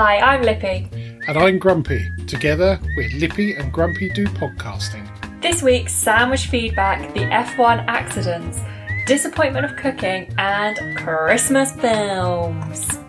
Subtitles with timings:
[0.00, 0.88] Hi, I'm Lippy.
[1.26, 2.08] And I'm Grumpy.
[2.28, 5.02] Together, we're Lippy and Grumpy Do Podcasting.
[5.42, 8.60] This week's sandwich feedback the F1 accidents,
[9.08, 13.00] disappointment of cooking, and Christmas films.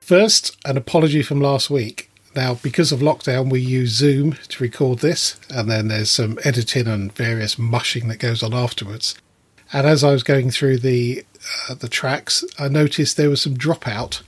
[0.00, 2.10] First, an apology from last week.
[2.34, 6.86] Now, because of lockdown, we use Zoom to record this, and then there's some editing
[6.86, 9.14] and various mushing that goes on afterwards.
[9.74, 11.24] And as I was going through the
[11.68, 14.22] uh, the tracks, I noticed there was some dropout.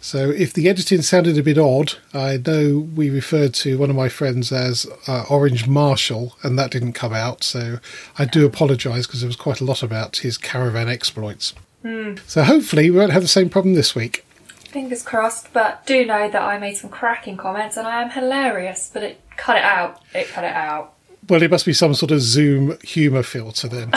[0.00, 3.96] So if the editing sounded a bit odd, I know we referred to one of
[3.96, 7.42] my friends as uh, Orange Marshall, and that didn't come out.
[7.42, 7.78] So
[8.16, 11.54] I do apologise because there was quite a lot about his caravan exploits.
[11.84, 12.20] Mm.
[12.26, 14.24] So hopefully we won't have the same problem this week.
[14.68, 18.90] Fingers crossed, but do know that I made some cracking comments and I am hilarious,
[18.92, 20.02] but it cut it out.
[20.14, 20.92] It cut it out.
[21.28, 23.92] Well, it must be some sort of Zoom humour filter then.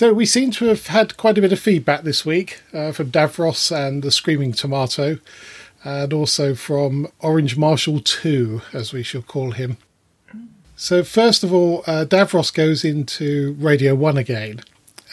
[0.00, 3.10] so we seem to have had quite a bit of feedback this week uh, from
[3.10, 5.18] Davros and the Screaming Tomato,
[5.84, 9.76] and also from Orange Marshall 2, as we shall call him.
[10.74, 14.62] So, first of all, uh, Davros goes into Radio 1 again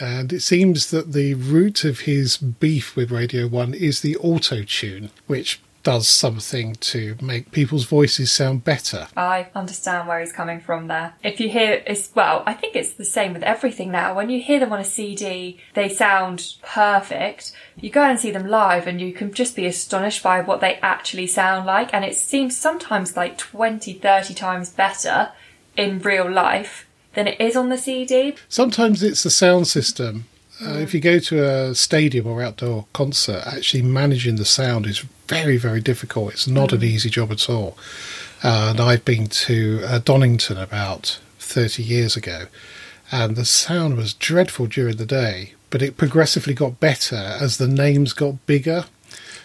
[0.00, 4.62] and it seems that the root of his beef with Radio 1 is the auto
[4.62, 9.08] tune, which does something to make people's voices sound better.
[9.16, 11.14] I understand where he's coming from there.
[11.22, 14.14] If you hear it's well, I think it's the same with everything now.
[14.14, 17.52] When you hear them on a CD, they sound perfect.
[17.76, 20.76] You go and see them live and you can just be astonished by what they
[20.76, 25.32] actually sound like and it seems sometimes like 20, 30 times better
[25.76, 28.34] in real life than it is on the CD.
[28.48, 30.26] Sometimes it's the sound system.
[30.60, 34.98] Uh, if you go to a stadium or outdoor concert, actually managing the sound is
[35.28, 36.32] very, very difficult.
[36.32, 36.74] It's not mm.
[36.74, 37.76] an easy job at all.
[38.42, 42.46] Uh, and I've been to uh, Donington about 30 years ago,
[43.10, 47.68] and the sound was dreadful during the day, but it progressively got better as the
[47.68, 48.84] names got bigger.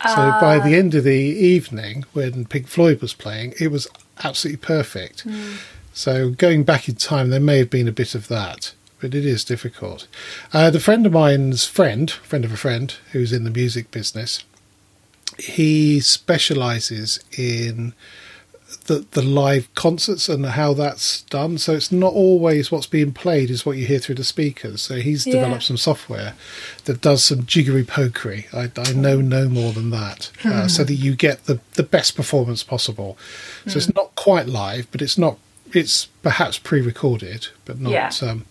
[0.05, 0.79] So by the ah.
[0.79, 3.87] end of the evening, when Pink Floyd was playing, it was
[4.21, 5.25] absolutely perfect.
[5.25, 5.59] Mm.
[5.93, 9.25] So going back in time, there may have been a bit of that, but it
[9.25, 10.07] is difficult.
[10.53, 14.45] Uh, the friend of mine's friend, friend of a friend who's in the music business,
[15.37, 17.93] he specialises in
[18.85, 21.57] the the live concerts and how that's done.
[21.57, 24.81] So it's not always what's being played is what you hear through the speakers.
[24.81, 25.33] So he's yeah.
[25.33, 26.33] developed some software
[26.85, 28.45] that does some jiggery pokery.
[28.53, 32.15] I, I know no more than that, uh, so that you get the the best
[32.15, 33.17] performance possible.
[33.65, 33.75] So mm.
[33.75, 33.91] it's hmm.
[33.97, 35.39] not quite live, but it's not
[35.75, 38.11] it's perhaps pre-recorded, but not yeah.
[38.21, 38.45] um,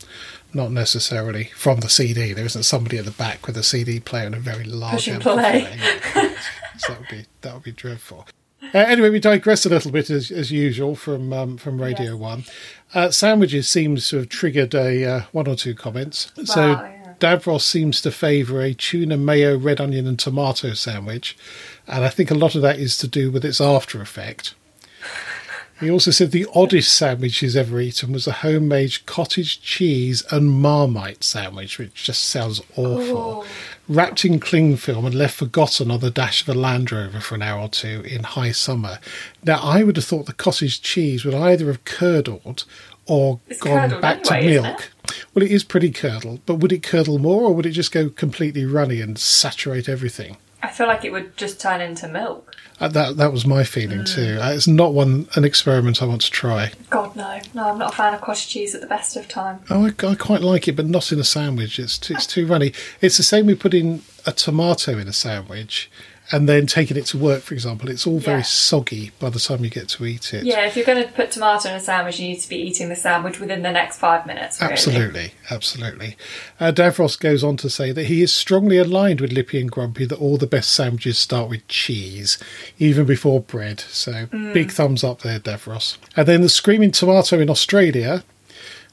[0.55, 2.33] not necessarily from the CD.
[2.33, 5.67] There isn't somebody at the back with a CD player and a very large amplifier.
[6.79, 8.27] so that would be that would be dreadful.
[8.75, 12.15] Uh, anyway, we digress a little bit as, as usual from um, from Radio yes.
[12.15, 12.45] One.
[12.95, 16.33] Uh, sandwiches seems to have triggered a uh, one or two comments.
[16.37, 17.15] Wow, so yeah.
[17.19, 21.37] Davros seems to favour a tuna mayo, red onion, and tomato sandwich,
[21.87, 24.55] and I think a lot of that is to do with its after effect.
[25.83, 30.49] He also said the oddest sandwich he's ever eaten was a homemade cottage cheese and
[30.49, 33.43] marmite sandwich, which just sounds awful.
[33.45, 33.47] Oh.
[33.89, 37.35] Wrapped in cling film and left forgotten on the dash of a Land Rover for
[37.35, 39.01] an hour or two in high summer.
[39.43, 42.65] Now, I would have thought the cottage cheese would either have curdled
[43.07, 44.93] or it's gone back anyway, to milk.
[45.35, 48.09] Well, it is pretty curdled, but would it curdle more or would it just go
[48.09, 50.37] completely runny and saturate everything?
[50.63, 52.52] I feel like it would just turn into milk.
[52.81, 54.15] Uh, that that was my feeling mm.
[54.15, 54.39] too.
[54.41, 56.73] Uh, it's not one an experiment I want to try.
[56.91, 59.61] God no, no, I'm not a fan of cottage cheese at the best of time.
[59.71, 61.79] Oh, I, I quite like it, but not in a sandwich.
[61.79, 62.73] It's too, it's too runny.
[63.01, 65.91] It's the same with putting a tomato in a sandwich
[66.33, 68.45] and then taking it to work, for example, it's all very yeah.
[68.45, 70.45] soggy by the time you get to eat it.
[70.45, 72.89] Yeah, if you're going to put tomato in a sandwich, you need to be eating
[72.89, 74.59] the sandwich within the next five minutes.
[74.59, 74.73] Really.
[74.73, 76.17] Absolutely, absolutely.
[76.59, 80.07] Uh, Davros goes on to say that he is strongly aligned with Lippy and Grumpy
[80.07, 82.39] that all the best sandwiches start with cheese,
[82.79, 83.81] even before bread.
[83.81, 84.55] So mm.
[84.55, 85.99] big thumbs up there, Davros.
[86.17, 88.25] And then the Screaming Tomato in Australia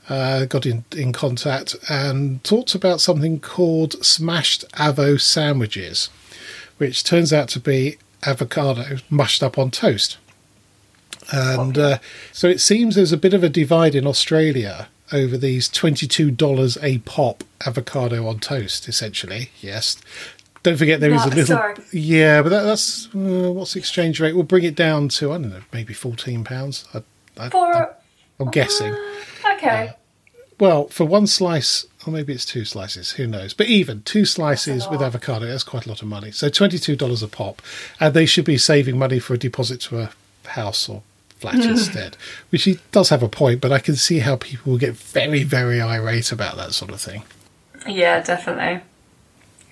[0.09, 6.09] uh, got in, in contact and talked about something called smashed avo sandwiches
[6.79, 10.17] which turns out to be avocado mushed up on toast.
[11.31, 11.99] And uh,
[12.31, 16.97] so it seems there's a bit of a divide in Australia over these $22 a
[16.99, 19.51] pop avocado on toast, essentially.
[19.61, 19.97] Yes.
[20.63, 21.57] Don't forget there is a little.
[21.57, 21.75] Sorry.
[21.91, 23.07] Yeah, but that, that's.
[23.15, 24.33] Uh, what's the exchange rate?
[24.33, 26.85] We'll bring it down to, I don't know, maybe £14.
[26.93, 27.95] I, I, For,
[28.39, 28.93] I'm guessing.
[28.93, 29.87] Uh, okay.
[29.89, 29.93] Uh,
[30.59, 33.53] well, for one slice or maybe it's two slices, who knows?
[33.53, 36.31] But even two slices with avocado, that's quite a lot of money.
[36.31, 37.61] So $22 a pop.
[37.99, 40.11] And they should be saving money for a deposit to a
[40.47, 41.03] house or
[41.39, 41.71] flat hmm.
[41.71, 42.17] instead,
[42.49, 45.43] which he does have a point, but I can see how people will get very,
[45.43, 47.23] very irate about that sort of thing.
[47.87, 48.81] Yeah, definitely.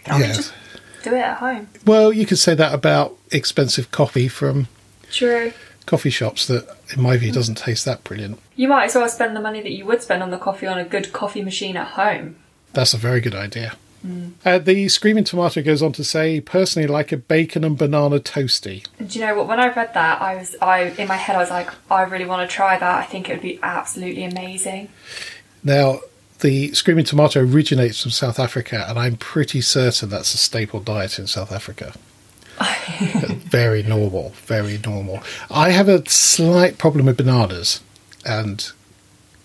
[0.03, 0.33] Can't we Yeah.
[0.33, 0.53] just
[1.03, 1.67] do it at home?
[1.85, 4.67] Well, you could say that about expensive coffee from
[5.11, 5.53] True.
[5.87, 8.39] Coffee shops that, in my view, doesn't taste that brilliant.
[8.55, 10.77] You might as well spend the money that you would spend on the coffee on
[10.77, 12.35] a good coffee machine at home.
[12.73, 13.75] That's a very good idea.
[14.45, 18.85] Uh, the Screaming Tomato goes on to say, personally like a bacon and banana toasty.
[19.05, 19.47] Do you know what?
[19.47, 22.25] When I read that, I was, I in my head, I was like, I really
[22.25, 22.95] want to try that.
[22.97, 24.89] I think it would be absolutely amazing.
[25.63, 25.99] Now,
[26.39, 31.19] the Screaming Tomato originates from South Africa, and I'm pretty certain that's a staple diet
[31.19, 31.93] in South Africa.
[33.49, 35.21] very normal, very normal.
[35.49, 37.81] I have a slight problem with bananas
[38.25, 38.71] and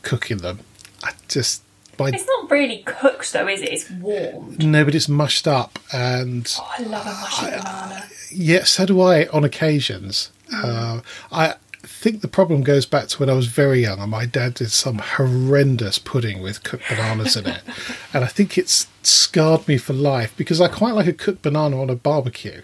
[0.02, 0.60] cooking them.
[1.02, 1.62] I just
[1.98, 3.68] my It's not really cooked though, is it?
[3.72, 4.56] It's warm.
[4.58, 8.04] no, but it's mushed up, and Oh, I love a mushy banana.
[8.30, 10.30] yeah, so do I on occasions.
[10.54, 11.00] Uh,
[11.30, 11.54] I
[11.84, 14.70] think the problem goes back to when I was very young, and my dad did
[14.70, 17.60] some horrendous pudding with cooked bananas in it,
[18.14, 21.80] and I think it's scarred me for life because I quite like a cooked banana
[21.80, 22.62] on a barbecue.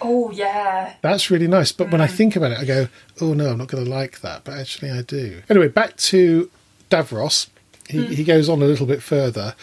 [0.00, 0.94] Oh yeah.
[1.02, 1.72] That's really nice.
[1.72, 2.12] But when I mm.
[2.12, 2.88] think about it, I go,
[3.20, 4.44] oh no, I'm not going to like that.
[4.44, 5.42] But actually, I do.
[5.48, 6.50] Anyway, back to
[6.90, 7.48] Davros.
[7.88, 8.08] He, mm.
[8.08, 9.54] he goes on a little bit further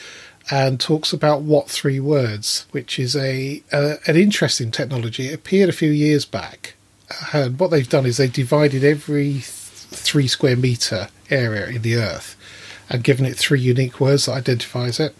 [0.49, 5.27] and talks about what three words, which is a, an interesting technology.
[5.27, 6.75] It appeared a few years back.
[7.33, 11.81] Uh, and what they've done is they've divided every th- three square meter area in
[11.81, 12.35] the Earth
[12.89, 15.15] and given it three unique words that identifies it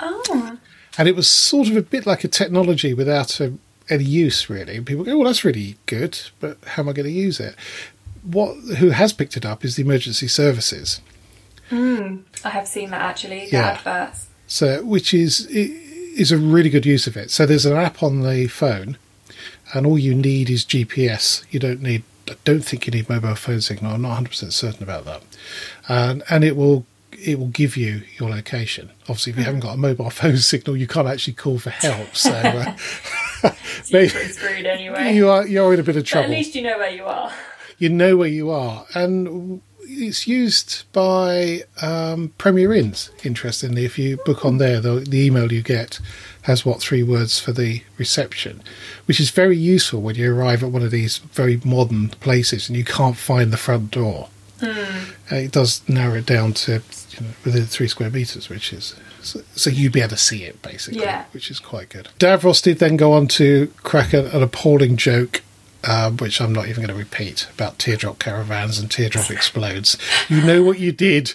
[0.00, 0.58] Oh.
[0.98, 3.52] and it was sort of a bit like a technology without a,
[3.90, 4.76] any use really.
[4.76, 7.54] And people go, "Well, that's really good, but how am I going to use it?"
[8.22, 11.00] What who has picked it up is the emergency services,
[11.70, 13.46] I have seen that actually.
[13.46, 13.68] The Yeah.
[13.84, 14.26] adverts.
[14.46, 17.30] so which is is a really good use of it.
[17.30, 18.98] So there's an app on the phone,
[19.72, 21.42] and all you need is GPS.
[21.50, 22.02] You don't need.
[22.28, 23.92] I don't think you need mobile phone signal.
[23.94, 25.22] I'm not 100 percent certain about that,
[25.88, 26.84] and and it will.
[27.24, 28.90] It will give you your location.
[29.02, 32.16] Obviously, if you haven't got a mobile phone signal, you can't actually call for help.
[32.16, 32.76] So, uh,
[33.42, 33.52] So
[33.92, 35.14] Maybe- you're pretty screwed anyway.
[35.14, 36.24] you are you're in a bit of but trouble.
[36.26, 37.32] at least you know where you are.
[37.78, 43.10] you know where you are, and it's used by um, Premier Inns.
[43.24, 45.98] Interestingly, if you book on there, the, the email you get
[46.42, 48.62] has what three words for the reception,
[49.06, 52.78] which is very useful when you arrive at one of these very modern places and
[52.78, 54.28] you can't find the front door.
[54.62, 58.94] Uh, It does narrow it down to you know, within three square meters, which is
[59.22, 61.24] so, so you'd be able to see it basically, Yeah.
[61.32, 62.08] which is quite good.
[62.18, 65.42] Davros did then go on to crack an, an appalling joke,
[65.84, 69.96] um, which I'm not even going to repeat about teardrop caravans and teardrop explodes.
[70.28, 71.34] You know what you did,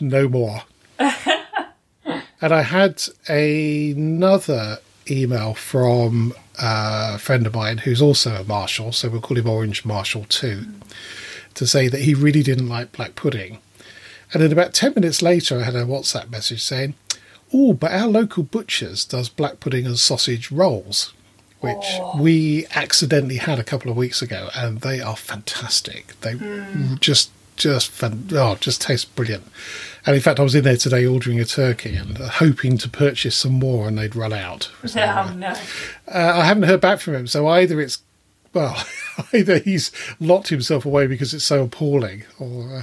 [0.00, 0.62] no more.
[0.98, 4.78] and I had another
[5.10, 9.84] email from a friend of mine who's also a marshal, so we'll call him Orange
[9.84, 10.66] Marshal too,
[11.54, 13.58] to say that he really didn't like black pudding.
[14.32, 16.94] And then about 10 minutes later, I had a WhatsApp message saying,
[17.52, 21.12] Oh, but our local butcher's does black pudding and sausage rolls,
[21.60, 21.84] which
[22.18, 26.18] we accidentally had a couple of weeks ago, and they are fantastic.
[26.20, 26.34] They
[27.00, 29.44] just, just, fan- oh, just taste brilliant.
[30.06, 32.88] And in fact, I was in there today ordering a turkey and uh, hoping to
[32.88, 34.70] purchase some more, and they'd run out.
[34.86, 35.48] So, uh, Oh no.
[35.48, 37.98] uh, I haven't heard back from him, so either it's
[38.54, 38.82] well,
[39.32, 42.78] either he's locked himself away because it's so appalling, or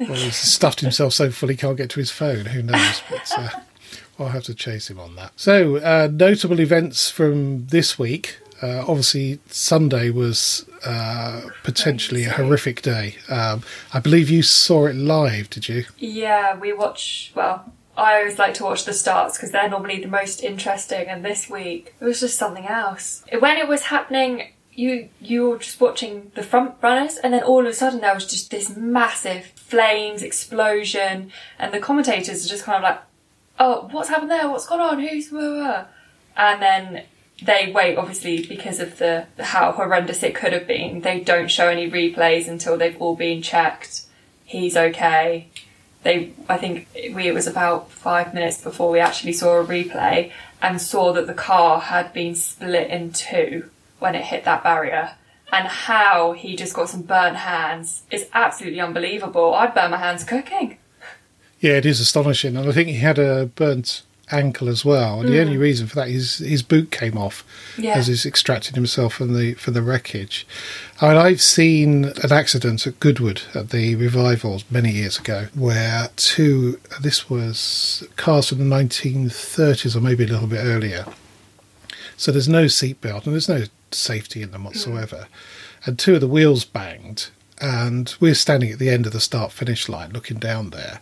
[0.00, 2.46] uh, or he's stuffed himself so full he can't get to his phone.
[2.46, 3.02] Who knows?
[3.08, 3.48] But uh,
[4.18, 5.32] I'll have to chase him on that.
[5.36, 8.38] So, uh, notable events from this week.
[8.62, 13.16] Uh, obviously, Sunday was uh, potentially a horrific day.
[13.28, 15.84] Um, I believe you saw it live, did you?
[15.98, 17.32] Yeah, we watch.
[17.34, 21.08] Well, I always like to watch the starts because they're normally the most interesting.
[21.08, 23.24] And this week, it was just something else.
[23.36, 27.60] When it was happening, you you were just watching the front runners, and then all
[27.60, 32.64] of a sudden there was just this massive flames explosion, and the commentators are just
[32.64, 33.00] kind of like,
[33.62, 34.48] "Oh, what's happened there?
[34.48, 35.00] What's gone on?
[35.00, 35.84] Who's?" Blah."
[36.36, 37.04] And then
[37.42, 41.00] they wait, obviously, because of the how horrendous it could have been.
[41.00, 44.02] They don't show any replays until they've all been checked.
[44.44, 45.48] He's okay
[46.02, 50.32] they I think we it was about five minutes before we actually saw a replay
[50.60, 55.14] and saw that the car had been split in two when it hit that barrier.
[55.52, 59.54] And how he just got some burnt hands is absolutely unbelievable.
[59.54, 60.78] I'd burn my hands cooking.
[61.62, 64.02] Yeah, it is astonishing, and I think he had a burnt
[64.32, 65.20] ankle as well.
[65.20, 65.60] And the only mm.
[65.60, 67.44] reason for that is his boot came off
[67.78, 67.94] Yeah.
[67.94, 70.44] as he's extracted himself from the from the wreckage.
[71.00, 76.10] I mean, I've seen an accident at Goodwood at the revivals many years ago, where
[76.16, 81.06] two this was cars from the 1930s or maybe a little bit earlier.
[82.16, 84.66] So there's no seatbelt and there's no safety in them mm.
[84.66, 85.28] whatsoever.
[85.86, 87.28] And two of the wheels banged,
[87.60, 91.00] and we're standing at the end of the start finish line looking down there.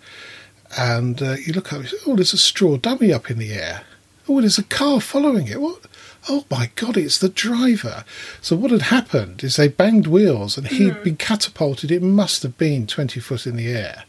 [0.77, 1.83] And uh, you look up.
[2.07, 3.83] Oh, there's a straw dummy up in the air.
[4.29, 5.61] Oh, there's a car following it.
[5.61, 5.81] What?
[6.29, 6.97] Oh my God!
[6.97, 8.05] It's the driver.
[8.41, 11.91] So what had happened is they banged wheels, and he had been catapulted.
[11.91, 14.05] It must have been twenty foot in the air.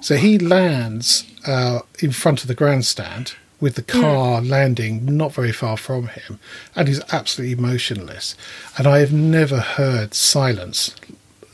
[0.00, 5.52] So he lands uh, in front of the grandstand with the car landing not very
[5.52, 6.40] far from him,
[6.74, 8.34] and he's absolutely motionless.
[8.78, 10.94] And I have never heard silence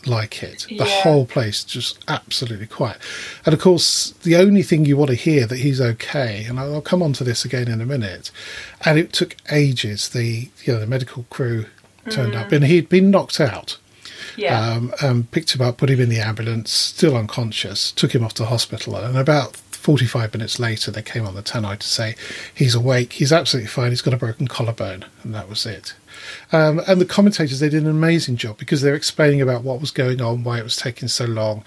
[0.06, 0.66] like it.
[0.68, 1.02] The Yeah.
[1.02, 2.98] whole place just absolutely quiet.
[3.44, 6.80] And of course, the only thing you want to hear that he's okay, and I'll
[6.80, 8.30] come on to this again in a minute.
[8.84, 10.08] And it took ages.
[10.08, 11.66] The you know the medical crew
[12.10, 13.78] turned up, and he'd been knocked out
[14.36, 14.60] Yeah.
[14.60, 18.34] um, um, picked him up, put him in the ambulance, still unconscious, took him off
[18.34, 22.16] to hospital, and about 45 minutes later, they came on the tannoy to say
[22.52, 25.94] he's awake, he's absolutely fine, he's got a broken collarbone, and that was it.
[26.50, 29.92] Um, and the commentators, they did an amazing job because they're explaining about what was
[29.92, 31.62] going on, why it was taking so long,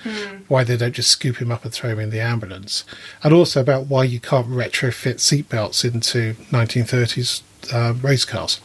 [0.50, 2.84] why they don't just scoop him up and throw him in the ambulance,
[3.24, 7.42] and also about why you can't retrofit seatbelts into 1930s
[7.74, 8.60] uh, race cars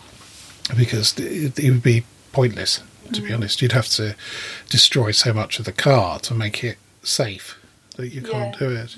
[0.76, 2.82] because it, it would be pointless.
[3.12, 4.16] To be honest, you'd have to
[4.68, 7.56] destroy so much of the car to make it safe
[7.96, 8.68] that you can't Yeah.
[8.68, 8.96] do it.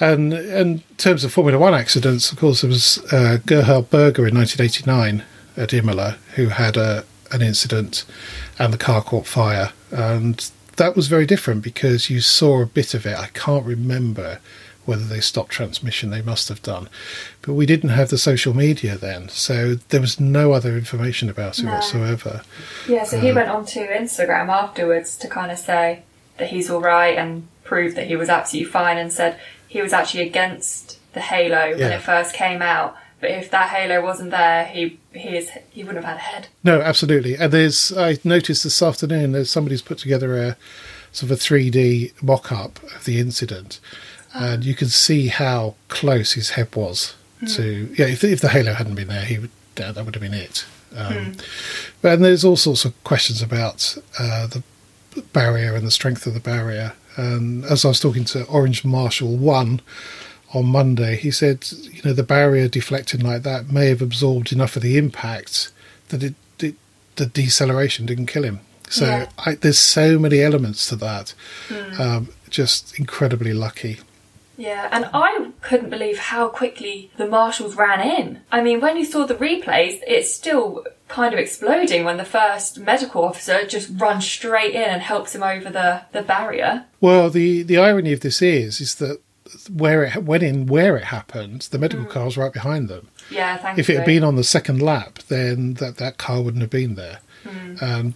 [0.00, 4.26] And, and in terms of Formula One accidents, of course, there was uh, Gerhard Berger
[4.28, 5.24] in 1989
[5.56, 8.04] at Imola who had a, an incident
[8.58, 9.72] and the car caught fire.
[9.90, 13.18] And that was very different because you saw a bit of it.
[13.18, 14.38] I can't remember
[14.84, 16.88] whether they stopped transmission, they must have done.
[17.42, 21.58] But we didn't have the social media then, so there was no other information about
[21.58, 21.72] it No.
[21.72, 22.40] whatsoever.
[22.88, 26.04] Yeah, so he went onto Instagram afterwards to kind of say
[26.38, 29.92] that he's all right and prove that he was absolutely fine and said he was
[29.92, 32.96] actually against the Halo when it first came out.
[33.20, 36.48] But if that Halo wasn't there, he he is he wouldn't have had a head.
[36.64, 37.34] No, absolutely.
[37.36, 40.56] And there's I noticed this afternoon there's somebody's put together a
[41.12, 43.80] sort of a 3D mock-up of the incident,
[44.34, 47.14] and you can see how close his head was
[47.54, 47.92] to.
[47.98, 50.34] Yeah, if if the halo hadn't been there, he would that, that would have been
[50.34, 50.64] it.
[50.96, 51.34] Um,
[52.00, 54.62] But and there's all sorts of questions about uh, the
[55.32, 56.92] barrier and the strength of the barrier.
[57.18, 59.80] And as I was talking to Orange Marshall One
[60.54, 64.76] on Monday, he said, you know, the barrier deflecting like that may have absorbed enough
[64.76, 65.72] of the impact
[66.10, 66.76] that it, it
[67.16, 68.60] the deceleration didn't kill him.
[68.88, 69.28] So Yeah.
[69.38, 71.34] I, there's so many elements to that.
[71.98, 73.98] Um, just incredibly lucky.
[74.56, 78.40] Yeah, and I couldn't believe how quickly the marshals ran in.
[78.50, 82.78] I mean, when you saw the replays, it's still kind of exploding when the first
[82.78, 86.84] medical officer just runs straight in and helps him over the, the barrier.
[87.00, 89.20] Well, the, the irony of this is is that
[89.72, 93.08] where it when in where it happened, the medical car was right behind them.
[93.30, 93.80] Yeah, thankfully.
[93.80, 96.94] If it had been on the second lap, then that, that car wouldn't have been
[96.94, 97.20] there.
[97.80, 98.14] Um,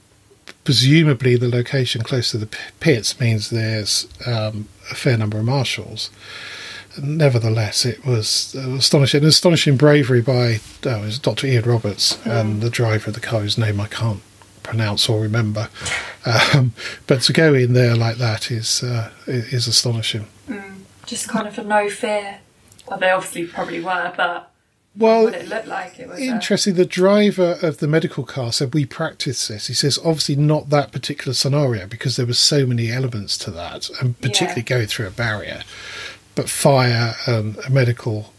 [0.65, 5.45] presumably, the location close to the p- pits means there's um, a fair number of
[5.45, 6.11] marshals.
[7.01, 11.47] Nevertheless, it was astonishing, astonishing bravery by oh, Dr.
[11.47, 14.21] Ian Roberts and the driver of the car, whose name I can't
[14.63, 15.69] pronounce or remember.
[16.25, 16.73] Um,
[17.07, 20.27] but to go in there like that is uh, is astonishing.
[21.07, 22.41] just kind of for no fear.
[22.87, 24.51] Well, they obviously probably were, but
[24.97, 26.21] Well, what it looked like it was.
[26.21, 26.75] Interesting.
[26.75, 29.69] The driver of the medical car said we practiced this.
[29.69, 33.89] He says obviously not that particular scenario because there were so many elements to that,
[34.01, 34.77] and particularly Yeah.
[34.77, 35.63] going through a barrier.
[36.35, 38.33] But fire and a medical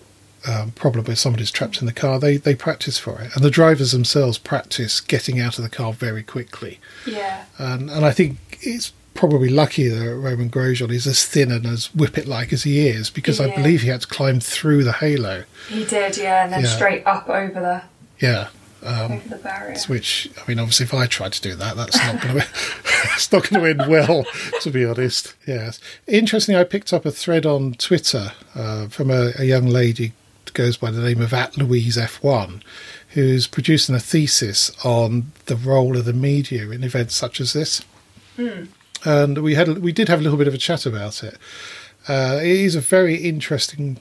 [0.48, 3.52] um, problem where somebody's trapped in the car, they they practice for it, and the
[3.52, 6.80] drivers themselves practice getting out of the car very quickly.
[7.06, 11.68] yeah, And and I think it's probably lucky that Romain Grosjean is as thin and
[11.68, 13.56] as whippet-like as he is because I Yeah.
[13.58, 15.44] believe he had to climb through the halo.
[15.70, 16.18] he did.
[16.18, 16.76] Yeah, and then Yeah.
[16.76, 17.82] straight up over the
[18.26, 18.48] Yeah.
[18.84, 19.20] Um,
[19.88, 22.48] which I mean, obviously, if I tried to do that, that's not going to
[23.16, 24.25] it's not going to end well,
[24.62, 25.36] to be honest.
[25.48, 25.80] Yes.
[26.08, 30.13] Interestingly, I picked up a thread on Twitter uh, from a, a young lady
[30.46, 32.62] that goes by the name of at Louise F1,
[33.10, 37.84] who's producing a thesis on the role of the media in events such as this.
[39.06, 41.38] And we had we did have a little bit of a chat about it.
[42.08, 44.00] Uh, it is a very interesting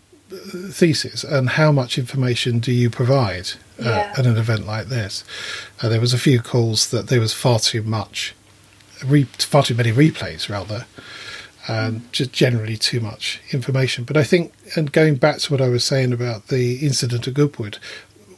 [0.70, 4.14] thesis, and how much information do you provide uh, Yeah.
[4.16, 5.24] at an event like this?
[5.80, 8.34] Uh, there was a few calls that there was far too much,
[9.04, 10.86] re- far too many replays rather,
[11.68, 14.04] and just generally too much information.
[14.04, 17.34] But I think, and going back to what I was saying about the incident at
[17.34, 17.78] Goodwood,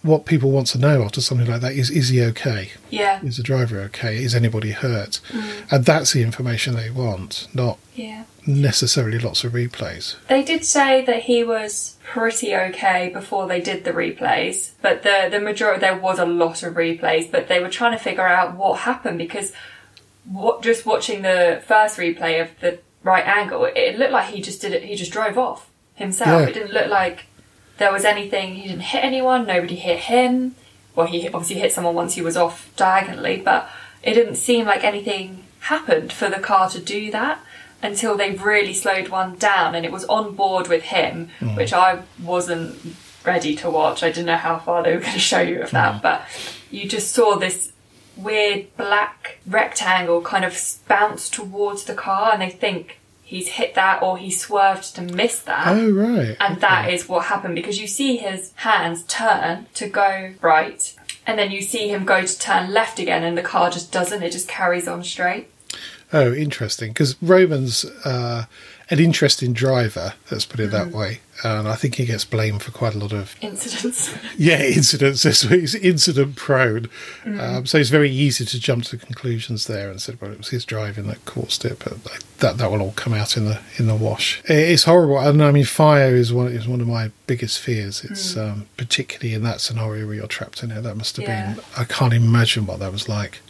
[0.04, 2.72] what people want to know after something like that is: is he okay?
[2.90, 4.22] Yeah, Is the driver okay?
[4.22, 5.20] Is anybody hurt?
[5.30, 5.72] Mm.
[5.72, 8.24] And that's the information they want, not yeah.
[8.46, 10.16] necessarily lots of replays.
[10.28, 15.28] They did say that he was pretty okay before they did the replays, but the
[15.30, 18.56] the majority there was a lot of replays, but they were trying to figure out
[18.56, 19.52] what happened because
[20.30, 24.42] what just watching the first replay of the right angle, it, it looked like he
[24.42, 24.84] just did it.
[24.84, 26.42] He just drove off himself.
[26.42, 26.48] Yeah.
[26.48, 27.26] It didn't look like
[27.78, 28.54] there was anything.
[28.56, 29.46] He didn't hit anyone.
[29.46, 30.54] Nobody hit him.
[30.94, 33.68] Well, he obviously hit someone once he was off diagonally, but
[34.02, 37.40] it didn't seem like anything happened for the car to do that
[37.82, 41.56] until they really slowed one down and it was on board with him, mm.
[41.56, 44.02] which I wasn't ready to watch.
[44.02, 46.02] I didn't know how far they were going to show you of that, mm.
[46.02, 46.22] but
[46.70, 47.72] you just saw this
[48.16, 54.02] weird black rectangle kind of bounce towards the car and they think he's hit that
[54.02, 55.66] or he swerved to miss that.
[55.66, 56.36] Oh right.
[56.38, 60.94] And that is what happened because you see his hands turn to go right,
[61.26, 64.22] and then you see him go to turn left again, and the car just doesn't.
[64.22, 65.48] It just carries on straight.
[66.12, 66.90] Oh, interesting.
[66.90, 68.44] Because Romain's uh,
[68.90, 70.14] an interesting driver.
[70.30, 71.20] Let's put it that way.
[71.42, 74.14] And I think he gets blamed for quite a lot of Incidents.
[74.38, 75.22] yeah incidents.
[75.22, 76.88] He's incident prone.
[77.24, 80.48] Um, so it's very easy to jump to conclusions there and say, well, it was
[80.50, 81.78] his driving that caused it.
[81.82, 82.04] But
[82.38, 84.42] that that will all come out in the in the wash.
[84.44, 85.18] It's horrible.
[85.18, 88.04] And I mean, fire is one is one of my biggest fears.
[88.04, 90.82] It's um, particularly in that scenario where you're trapped in it.
[90.82, 91.54] That must have Yeah.
[91.54, 91.64] been.
[91.76, 93.40] I can't imagine what that was like.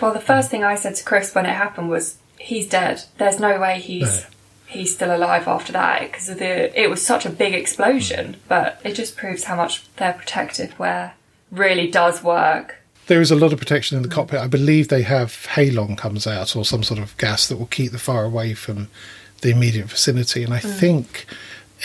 [0.00, 3.02] well, the first thing I said to Chris when it happened was, "He's dead.
[3.18, 4.24] There's no way he's." No.
[4.68, 6.80] He's still alive after that because the.
[6.80, 11.14] It was such a big explosion, but it just proves how much their protective wear
[11.50, 12.76] really does work.
[13.06, 14.40] There is a lot of protection in the cockpit.
[14.40, 17.92] I believe they have halon comes out or some sort of gas that will keep
[17.92, 18.88] the fire away from
[19.40, 20.44] the immediate vicinity.
[20.44, 21.24] And I think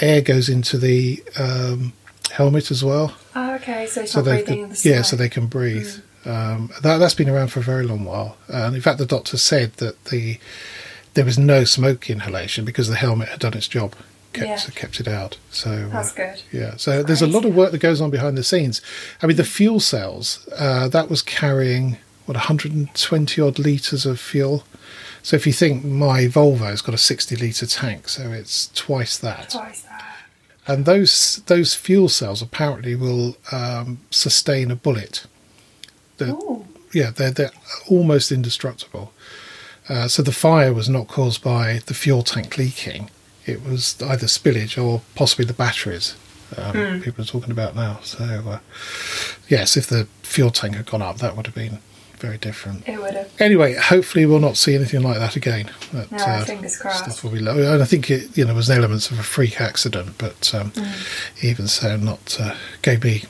[0.02, 1.94] air goes into the um,
[2.32, 3.16] helmet as well.
[3.36, 3.88] Oh, okay.
[3.88, 6.00] So So not they breathing in the yeah, so they can breathe.
[6.26, 8.38] Um, that, that's been around for a very long while.
[8.48, 10.40] And in fact, the doctor said that the
[11.14, 13.96] there was no smoke inhalation because the helmet had done its job,
[14.34, 14.74] kept Yeah.
[14.76, 15.38] kept it out.
[15.52, 16.42] So uh, That's good.
[16.52, 18.82] yeah, so there's a lot of work that goes on behind the scenes.
[19.22, 24.64] I mean, the fuel cells uh, that was carrying what 120 odd liters of fuel.
[25.22, 29.52] So if you think my Volvo's got a 60 liter tank, so it's twice that.
[29.52, 29.90] Twice that.
[30.66, 35.26] And those those fuel cells apparently will um, sustain a bullet.
[36.18, 36.66] The- Ooh.
[36.94, 37.52] yeah, they're they're
[37.90, 39.12] almost indestructible.
[39.90, 43.10] Uh, so the fire was not caused by the fuel tank leaking;
[43.46, 46.16] it was either spillage or possibly the batteries.
[46.58, 48.00] Um, People are talking about now.
[48.04, 48.60] So uh,
[49.50, 51.80] yes, if the fuel tank had gone up, that would have been
[52.20, 52.88] very different.
[52.88, 53.30] It would have.
[53.40, 55.70] Anyway, hopefully we'll not see anything like that again.
[55.92, 57.04] That, No, uh, fingers crossed.
[57.04, 59.60] Stuff will be low, and I think it, you know, was elements of a freak
[59.60, 61.44] accident, but um, Mm.
[61.44, 63.24] even so, not uh, gave me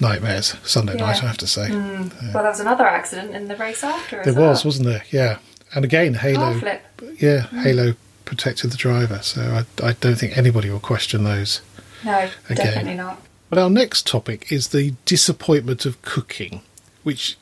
[0.00, 1.06] nightmares Sunday Yeah.
[1.06, 1.22] night.
[1.22, 4.50] I have to say, Well, there was another accident in the race after there well.
[4.50, 5.04] was, wasn't there?
[5.10, 5.38] Yeah,
[5.74, 6.82] and again, Halo, flip.
[7.18, 7.58] yeah, hmm.
[7.60, 11.60] Halo protected the driver, so I, I don't think anybody will question those.
[12.04, 12.66] No, Again.
[12.66, 13.20] definitely not.
[13.48, 16.62] But our next topic is the disappointment of cooking,
[17.02, 17.36] which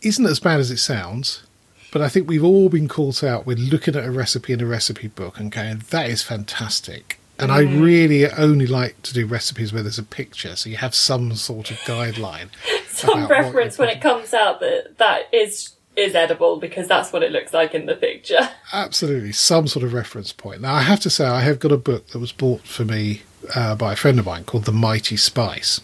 [0.00, 1.42] isn't as bad as it sounds.
[1.90, 4.66] But I think we've all been caught out with looking at a recipe in a
[4.66, 7.18] recipe book and going, that is fantastic.
[7.38, 7.82] And I mm.
[7.82, 11.70] really only like to do recipes where there's a picture, so you have some sort
[11.70, 12.48] of guideline.
[12.88, 17.32] Some reference when it comes out that that is is edible because that's what it
[17.32, 18.48] looks like in the picture.
[18.72, 20.62] Absolutely, some sort of reference point.
[20.62, 23.22] Now, I have to say, I have got a book that was bought for me
[23.54, 25.80] uh, by a friend of mine called The Mighty Spice,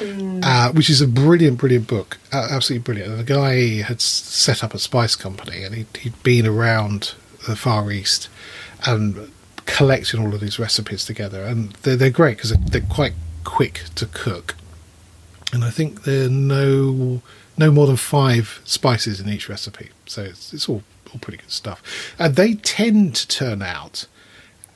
[0.00, 2.18] uh, which is a brilliant, brilliant book.
[2.32, 3.10] Uh, absolutely brilliant.
[3.12, 7.14] And the guy had set up a spice company and he'd, he'd been around
[7.46, 8.28] the Far East
[8.86, 9.30] and
[9.66, 11.44] collecting all of these recipes together.
[11.44, 14.54] And they're, they're great because they're, they're quite quick to cook.
[15.52, 17.22] And I think they're no
[17.58, 21.50] no more than five spices in each recipe, so it's it's all all pretty good
[21.50, 21.82] stuff.
[22.18, 24.06] And they tend to turn out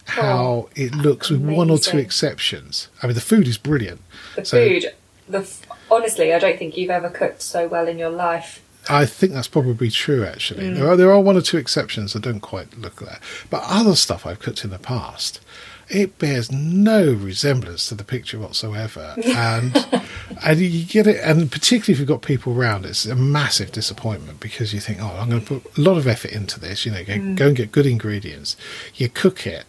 [0.07, 2.88] how Oh, it looks, with one or two exceptions.
[3.03, 4.01] I mean, the food is brilliant.
[4.37, 4.92] The So- food,
[5.29, 8.61] the f- honestly, I don't think you've ever cooked so well in your life.
[8.88, 10.25] I think that's probably true.
[10.25, 10.75] Actually, Mm.
[10.75, 13.62] there are there are one or two exceptions that don't quite look like that, but
[13.64, 15.38] other stuff I've cooked in the past,
[15.92, 19.87] it bears no resemblance to the picture whatsoever, and
[20.44, 24.40] and you get it, and particularly if you've got people around, it's a massive disappointment
[24.40, 26.85] because you think, oh, I'm going to put a lot of effort into this.
[26.87, 27.37] You know, go, Mm.
[27.37, 28.57] go and get good ingredients,
[28.94, 29.64] you cook it.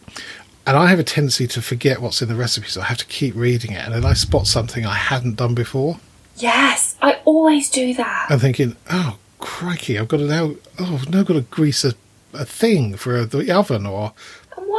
[0.66, 3.06] And I have a tendency to forget what's in the recipe, so I have to
[3.06, 3.84] keep reading it.
[3.86, 6.00] And then I spot something I hadn't done before.
[6.38, 8.28] Yes, I always do that.
[8.30, 10.56] I'm thinking, oh crikey, I've got to now.
[10.80, 11.94] Oh, I've now got to grease a,
[12.34, 14.14] a thing for the oven, or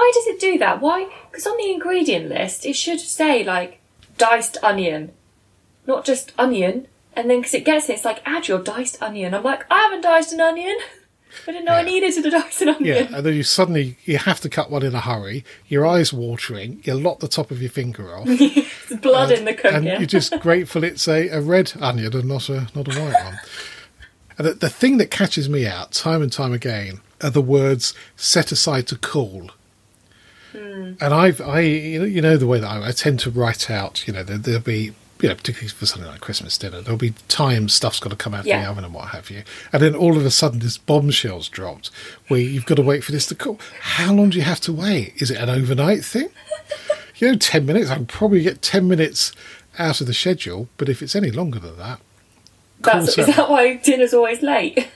[0.05, 0.83] why does it do that?
[0.83, 1.09] Why?
[1.31, 3.81] Because on the ingredient list, it should say like
[4.19, 5.12] diced onion,
[5.87, 6.88] not just onion.
[7.17, 9.35] And then because it gets it, it's like add your diced onion.
[9.35, 10.77] I'm like, I haven't diced an onion.
[11.49, 12.85] I didn't know I needed to dice an onion.
[13.11, 15.43] yeah, and then you suddenly you have to cut one in a hurry.
[15.69, 16.83] Your eyes watering.
[16.85, 19.85] You lock the top of your finger off, There's blood in the and cooking.
[19.85, 23.38] you're just grateful it's a, a red onion and not a not a white one.
[24.37, 27.95] And the, the thing that catches me out time and time again, are the words
[28.17, 29.51] "set aside to cool."
[30.55, 30.93] Hmm.
[31.01, 34.07] And I've, I, you know, the way that I, I tend to write out.
[34.07, 37.14] You know, there, there'll be, you know, particularly for something like Christmas dinner, there'll be
[37.29, 39.43] times stuff's got to come out of the oven and what have you.
[39.73, 41.90] And then all of a sudden, this bombshell's dropped
[42.29, 43.59] where you've got to wait for this to cool.
[43.81, 45.14] How long do you have to wait?
[45.17, 46.29] Is it an overnight thing?
[47.17, 47.90] you know, ten minutes.
[47.90, 49.33] I can probably get ten minutes
[49.79, 52.01] out of the schedule, but if it's any longer than that,
[52.81, 54.88] That's, is that why dinner's always late?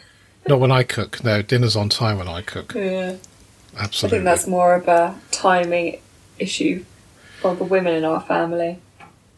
[0.47, 1.23] not when I cook.
[1.25, 2.75] No, dinner's on time when I cook.
[2.75, 3.17] Yeah.
[3.79, 6.01] I think that's more of a timing
[6.39, 6.85] issue
[7.41, 8.81] for the women in our family.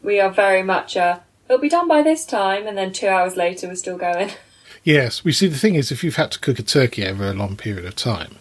[0.03, 3.37] We are very much a, it'll be done by this time, and then two hours
[3.37, 4.31] later we're still going.
[4.83, 5.47] Yes, we see.
[5.47, 7.97] The thing is, if you've had to cook a turkey over a long period of
[7.97, 8.37] time,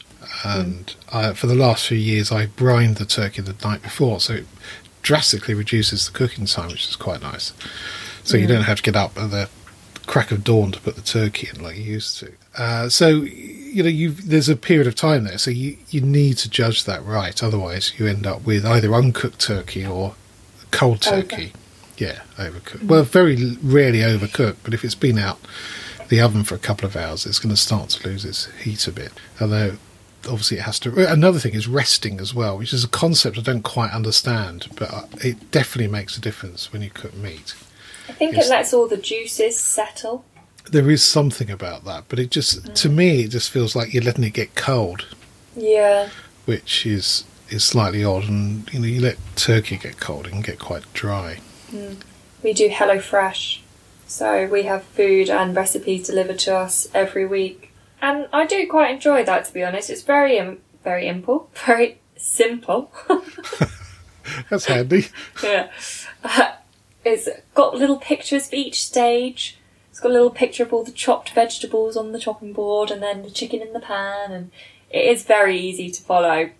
[0.46, 4.36] and I, for the last few years, I brined the turkey the night before, so
[4.36, 4.46] it
[5.02, 7.52] drastically reduces the cooking time, which is quite nice.
[8.24, 9.50] So you don't have to get up at the
[10.08, 12.32] crack of dawn to put the turkey in like you used to.
[12.58, 13.26] Uh, so
[13.70, 16.84] you know, you there's a period of time there, so you you need to judge
[16.86, 17.42] that right.
[17.44, 20.16] Otherwise, you end up with either uncooked turkey or
[20.72, 21.54] cold turkey.
[21.98, 22.84] Yeah, overcooked.
[22.84, 25.40] Well, very rarely overcooked, but if it's been out
[26.08, 28.88] the oven for a couple of hours, it's going to start to lose its heat
[28.88, 29.12] a bit.
[29.42, 29.74] Although,
[30.26, 31.12] obviously, it has to.
[31.12, 34.94] Another thing is resting as well, which is a concept I don't quite understand, but
[34.94, 37.54] uh, it definitely makes a difference when you cook meat.
[38.08, 38.48] I think Yes.
[38.48, 40.26] it lets all the juices settle.
[40.72, 44.04] There is something about that, but it just, to me, it just feels like you're
[44.04, 45.06] letting it get cold,
[45.56, 46.10] Yeah.
[46.46, 48.26] which is is slightly odd.
[48.26, 51.40] And you know, you let turkey get cold, it can get quite dry.
[52.44, 53.62] We do Hello Fresh,
[54.08, 58.92] so we have food and recipes delivered to us every week, and I do quite
[58.92, 59.46] enjoy that.
[59.46, 62.92] To be honest, it's very um, very simple, very simple.
[64.50, 65.08] That's handy.
[65.44, 65.70] yeah,
[66.24, 66.52] Uh,
[67.04, 69.58] it's got little pictures for each stage.
[70.00, 73.04] It's got a little picture of all the chopped vegetables on the chopping board, and
[73.04, 74.50] then the chicken in the pan, and
[74.90, 76.52] it is very easy to follow.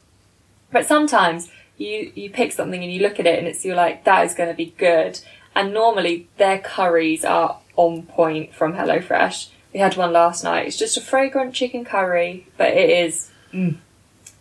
[0.74, 4.04] But sometimes you you pick something and you look at it and it's you're like
[4.04, 5.22] that is going to be good.
[5.56, 9.48] And normally their curries are on point from HelloFresh.
[9.72, 10.68] We had one last night.
[10.68, 13.78] It's just a fragrant chicken curry, but it is mm,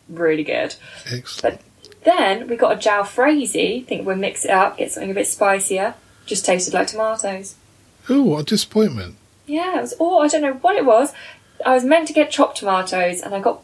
[0.08, 0.74] really good.
[1.08, 1.60] Excellent.
[2.02, 3.86] Then we got a jalfrezi.
[3.86, 5.94] Think we'll mix it up, get something a bit spicier.
[6.26, 7.54] Just tasted like tomatoes.
[8.08, 9.16] Oh, what a disappointment!
[9.46, 9.94] Yeah, it was.
[10.00, 11.12] Oh, I don't know what it was.
[11.64, 13.62] I was meant to get chopped tomatoes, and I got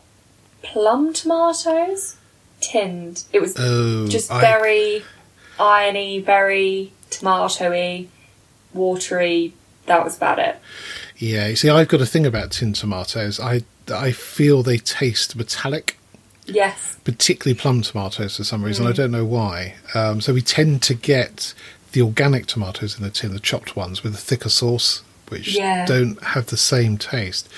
[0.62, 2.16] plum tomatoes
[2.60, 3.24] tinned.
[3.32, 5.02] It was Oh, just I- very
[5.58, 8.08] irony, very tomatoey,
[8.72, 9.52] watery.
[9.86, 10.56] That was about it.
[11.18, 13.38] Yeah, you see, I've got a thing about tinned tomatoes.
[13.38, 15.98] I I feel they taste metallic,
[16.46, 16.96] Yes.
[17.04, 18.86] particularly plum tomatoes for some reason.
[18.86, 18.96] I Mm.
[18.96, 19.74] don't know why.
[19.92, 21.52] Um, so we tend to get
[21.94, 25.86] the organic tomatoes in the tin, the chopped ones with a thicker sauce, which Yeah.
[25.86, 27.48] don't have the same taste.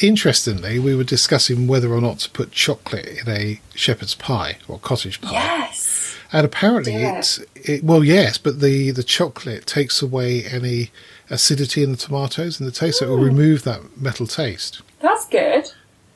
[0.00, 4.78] Interestingly, we were discussing whether or not to put chocolate in a shepherd's pie or
[4.78, 5.32] cottage pie.
[5.32, 6.16] Yes.
[6.32, 10.90] And apparently, it's it, well, yes, but the the chocolate takes away any
[11.28, 12.98] acidity in the tomatoes and the taste.
[12.98, 13.24] So it will Mm.
[13.36, 14.80] remove that metal taste.
[15.00, 15.70] That's good.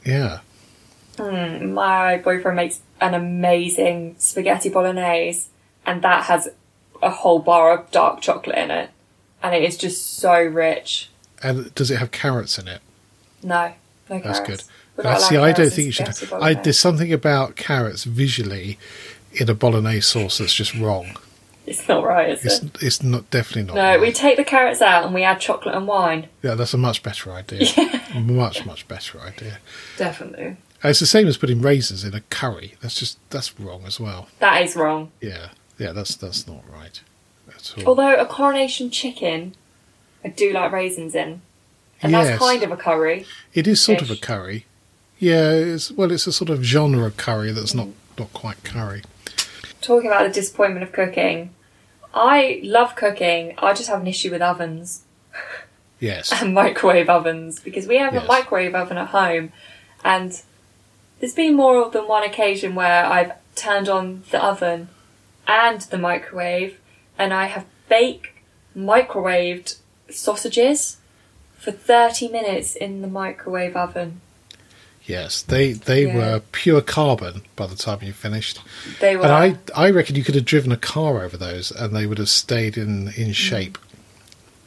[0.05, 0.39] Yeah,
[1.19, 5.47] Mm, my boyfriend makes an amazing spaghetti bolognese,
[5.87, 6.49] and that has
[7.03, 8.91] a whole bar of dark chocolate in it,
[9.43, 11.11] and it is just so rich.
[11.43, 12.81] and does it have carrots in it?
[13.43, 13.73] No,
[14.11, 14.65] no That's carrots.
[14.65, 15.05] good.
[15.05, 16.09] We're Uh, see, I don't think you should.
[16.33, 18.79] I, there's something about carrots visually
[19.33, 21.17] in a bolognese sauce that's just wrong.
[21.67, 22.77] It's not right, is It's it?
[22.81, 23.75] it's not definitely not.
[23.75, 24.01] No, right.
[24.01, 26.29] we take the carrots out and we add chocolate and wine.
[26.43, 27.67] yeah, that's a much better idea.
[28.15, 29.59] much much better idea.
[29.99, 30.57] Definitely.
[30.85, 32.75] It's the same as putting raisins in a curry.
[32.81, 34.29] That's just that's wrong as well.
[34.39, 35.11] That is wrong.
[35.21, 37.01] Yeah, yeah, that's that's not right
[37.49, 37.85] at all.
[37.89, 39.55] Although a coronation chicken,
[40.25, 41.43] I do like raisins in.
[42.03, 42.27] And Yes.
[42.29, 43.25] that's kind of a curry.
[43.55, 44.67] It is sort of a curry.
[45.19, 49.03] Yeah, it's, well, it's a sort of genre of curry that's not, not quite curry.
[49.81, 51.55] Talking about the disappointment of cooking,
[52.12, 53.55] I love cooking.
[53.59, 55.03] I just have an issue with ovens.
[55.99, 56.31] Yes.
[56.31, 58.25] and microwave ovens because we have Yes.
[58.25, 59.51] a microwave oven at home
[60.05, 60.43] and
[61.21, 64.91] there's been more than one occasion where I've turned on the oven
[65.47, 66.79] and the microwave
[67.19, 68.29] and I have baked
[68.77, 69.77] microwaved
[70.11, 70.99] sausages
[71.59, 74.21] for 30 minutes in the microwave oven.
[75.05, 76.17] Yes, they they Yeah.
[76.17, 78.61] were pure carbon by the time you finished,
[79.01, 81.95] They were and I I reckon you could have driven a car over those, and
[81.95, 83.35] they would have stayed in in mm.
[83.35, 83.79] shape.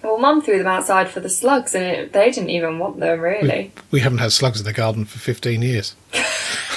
[0.02, 3.20] well mum threw them outside for the slugs and it, they didn't even want them
[3.20, 3.74] really.
[3.92, 5.96] We haven't had slugs in the garden for fifteen years.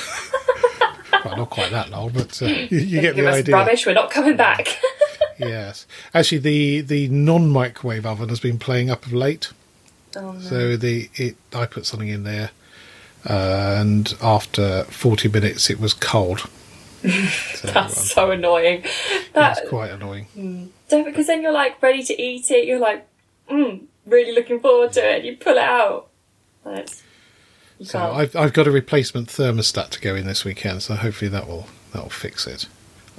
[1.25, 3.55] well, not quite that long, but uh, you, you get the idea.
[3.55, 4.79] rubbish, we're not coming back.
[5.39, 9.51] Yes, actually, the the non microwave oven has been playing up of late.
[10.15, 10.41] oh, no.
[10.41, 12.51] So the it I put something in there
[13.29, 16.49] uh, and after 40 minutes it was cold.
[17.03, 18.85] So, um, That's so annoying.
[19.33, 20.71] That's quite annoying.
[20.89, 22.65] Because then you're like ready to eat it.
[22.65, 23.09] You're like,
[23.51, 25.25] mm, really looking forward to it.
[25.25, 26.09] You pull it out.
[26.65, 26.85] You
[27.85, 28.13] So can't.
[28.15, 31.67] I've, I've got a replacement thermostat to go in this weekend, so hopefully that will
[31.93, 32.67] that will fix it.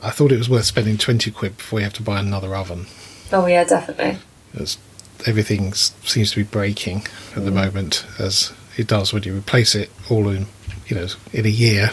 [0.02, 2.88] I thought it was worth spending 20 quid before you have to buy another oven.
[3.32, 4.18] oh yeah, definitely.
[4.60, 4.78] As
[5.26, 9.90] everything seems to be breaking at the moment, as it does when you replace it
[10.10, 10.48] all in,
[10.88, 11.92] you know, in a year.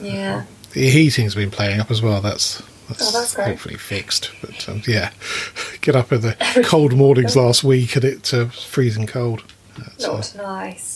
[0.00, 0.44] Yeah.
[0.72, 2.20] The heating's been playing up as well.
[2.20, 4.30] That's that's, Oh, that's hopefully fixed.
[4.40, 5.10] But um, yeah,
[5.80, 9.44] get up in the cold mornings last week and it's uh, freezing cold.
[9.78, 10.91] That's, uh, Not nice.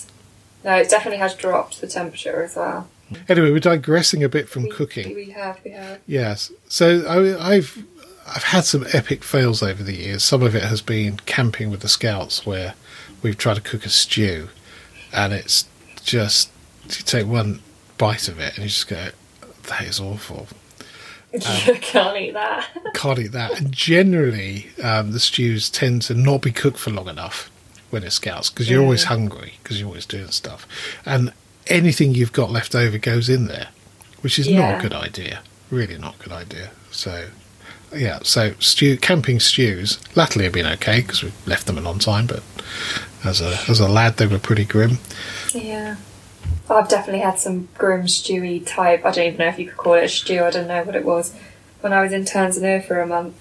[0.66, 2.88] No, it definitely has dropped the temperature as well.
[3.28, 5.14] anyway, we're digressing a bit from We- cooking.
[5.14, 6.00] We have, we have.
[6.06, 6.50] Yes.
[6.68, 7.84] So I, I've
[8.28, 10.24] I've had some epic fails over the years.
[10.24, 12.74] Some of it has been camping with the scouts, where
[13.22, 14.48] we've tried to cook a stew,
[15.12, 15.66] and it's
[16.04, 16.50] just
[16.84, 17.60] you take one
[17.98, 19.10] bite of it and you just go,
[19.68, 20.48] "That is awful."
[21.32, 21.40] you
[21.80, 22.66] can't eat that.
[22.94, 23.60] Can't eat that.
[23.60, 27.50] And generally, um, the stews tend to not be cooked for long enough
[27.90, 30.66] when it's scouts because you're always hungry because you're always doing stuff,
[31.04, 31.32] and
[31.66, 33.68] anything you've got left over goes in there,
[34.20, 35.40] which is not a good idea.
[35.70, 36.70] Really not a good idea.
[36.90, 37.28] So,
[37.94, 38.20] yeah.
[38.22, 42.26] So stew camping stews latterly have been okay because we left them a long time,
[42.26, 42.42] but
[43.24, 44.98] as a as a lad they were pretty grim.
[45.54, 45.96] yeah.
[46.68, 49.04] I've definitely had some grim stewy type.
[49.04, 50.42] I don't even know if you could call it a stew.
[50.42, 51.32] I don't know what it was.
[51.80, 53.36] When I was in Tanzania for a month,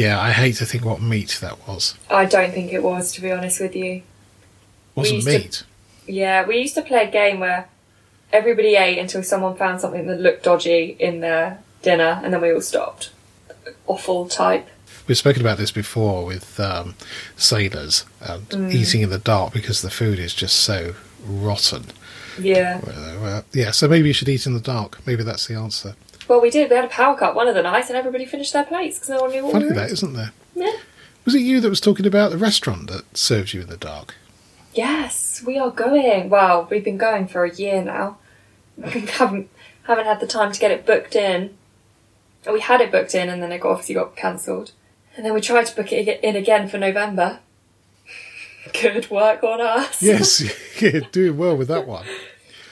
[0.00, 1.94] Yeah, I hate to think what meat that was.
[2.08, 4.00] I don't think it was, to be honest with you.
[4.94, 5.62] wasn't used to- meat.
[6.06, 7.68] Yeah, we used to play a game where
[8.32, 12.50] everybody ate until someone found something that looked dodgy in their dinner, and then we
[12.50, 13.10] all stopped.
[13.86, 14.66] Awful type.
[15.06, 16.94] We've spoken about this before with um,
[17.36, 18.72] sailors and Mm.
[18.72, 20.94] eating in the dark because the food is just so
[21.26, 21.84] rotten.
[22.40, 22.80] Yeah.
[23.20, 25.06] Well, yeah, so maybe you should eat in the dark.
[25.06, 25.94] Maybe that's the answer.
[26.30, 26.70] Well, we did.
[26.70, 29.08] We had a power cut one of the nights, and everybody finished their plates because
[29.08, 30.30] no one knew what Funny we were that, isn't there?
[30.54, 30.76] Yeah.
[31.24, 34.14] Was it you that was talking about the restaurant that serves you in the dark?
[34.72, 36.30] Yes, we are going.
[36.30, 38.18] Well, we've been going for a year now.
[38.76, 39.50] We haven't
[39.82, 41.58] haven't had the time to get it booked in.
[42.48, 44.70] We had it booked in, and then it got, obviously got cancelled.
[45.16, 47.40] And then we tried to book it in again for November.
[48.80, 50.00] Good work on us.
[50.00, 50.44] Yes,
[50.80, 52.06] you're doing well with that one.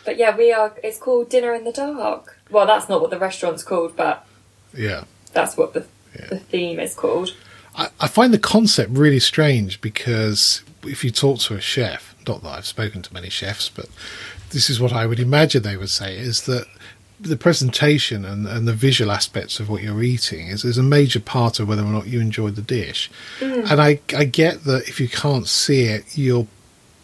[0.09, 0.73] But yeah, we are.
[0.83, 2.39] It's called Dinner in the Dark.
[2.51, 4.25] Well, that's not what the restaurant's called, but
[4.75, 5.05] Yeah.
[5.35, 5.85] that's what the
[6.19, 6.29] Yeah.
[6.31, 7.35] the theme is called.
[7.77, 12.43] I, I find the concept really strange because if you talk to a chef, not
[12.43, 13.91] that I've spoken to many chefs, but
[14.49, 16.65] this is what I would imagine they would say is that
[17.21, 21.21] the presentation and, and the visual aspects of what you're eating is, is a major
[21.21, 23.11] part of whether or not you enjoy the dish.
[23.41, 23.61] Hmm.
[23.69, 26.49] And I, I get that if you can't see it, you'll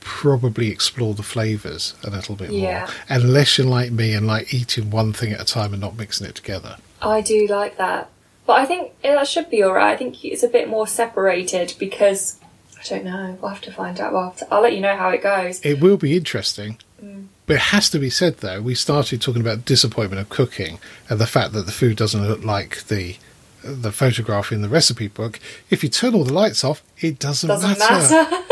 [0.04, 2.80] probably explore the flavours a little bit Yeah.
[2.80, 2.88] more.
[3.08, 6.26] Unless you're like me and like eating one thing at a time and not mixing
[6.26, 6.76] it together.
[7.02, 8.10] I do like that,
[8.46, 9.92] but I think that should be all right.
[9.92, 12.38] I think it's a bit more separated because
[12.78, 13.38] I don't know.
[13.40, 14.12] We'll have to find out.
[14.12, 15.60] Well, I'll let you know how it goes.
[15.62, 16.76] It will be interesting.
[17.02, 17.26] Mm.
[17.46, 21.18] But it has to be said, though, we started talking about disappointment of cooking and
[21.18, 23.16] the fact that the food doesn't look like the
[23.62, 25.40] the photograph in the recipe book.
[25.70, 28.14] If you turn all the lights off, it doesn't, Doesn't matter.
[28.14, 28.36] matter.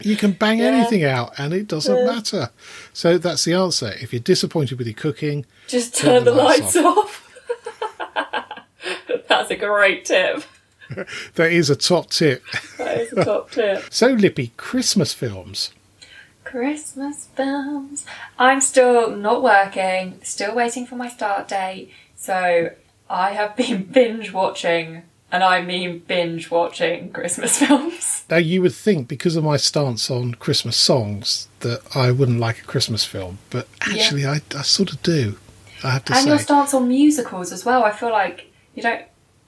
[0.00, 0.66] You can bang Yeah.
[0.66, 2.04] anything out and it doesn't Yeah.
[2.12, 2.50] matter.
[2.92, 3.94] So that's the answer.
[4.00, 7.20] If you're disappointed with your cooking, Just Turn turn the the lights lights off.
[9.28, 10.42] That's a great tip.
[11.34, 12.42] that is a top tip.
[12.78, 13.84] That is a top tip.
[13.90, 15.70] So, Lippy, Christmas films.
[16.44, 18.04] Christmas films.
[18.38, 21.90] I'm still not working, still waiting for my start date.
[22.16, 22.70] So
[23.08, 25.02] I have been binge watching,
[25.34, 28.24] and I mean binge watching Christmas films.
[28.30, 32.60] Now, you would think because of my stance on Christmas songs that I wouldn't like
[32.60, 35.36] a Christmas film, but actually, I, I sort of do.
[35.82, 36.18] I have to say.
[36.18, 36.30] And say.
[36.30, 37.82] your stance on musicals as well.
[37.82, 39.02] I feel like you don't.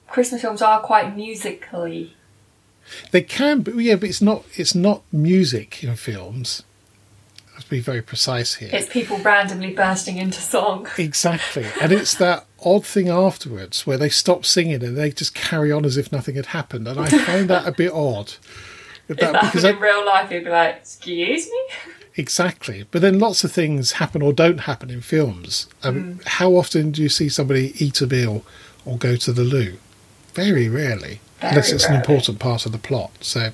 [0.09, 2.17] Christmas films are quite musically.
[3.11, 4.43] They can, but yeah, but it's not.
[4.55, 6.63] It's not music in films.
[7.51, 8.69] I have to be very precise here.
[8.73, 10.89] It's people randomly bursting into song.
[10.97, 15.71] exactly, and it's that odd thing afterwards where they stop singing and they just carry
[15.71, 18.33] on as if nothing had happened, and I find that a bit odd.
[19.07, 21.61] That- If that because happened I- in real life, you'd be like, "Excuse me."
[22.17, 25.67] exactly, but then lots of things happen or don't happen in films.
[25.81, 28.43] Um, How often do you see somebody eat a meal
[28.83, 29.77] or go to the loo?
[30.33, 33.11] Very rarely, Very unless it's an important part of the plot.
[33.21, 33.51] So,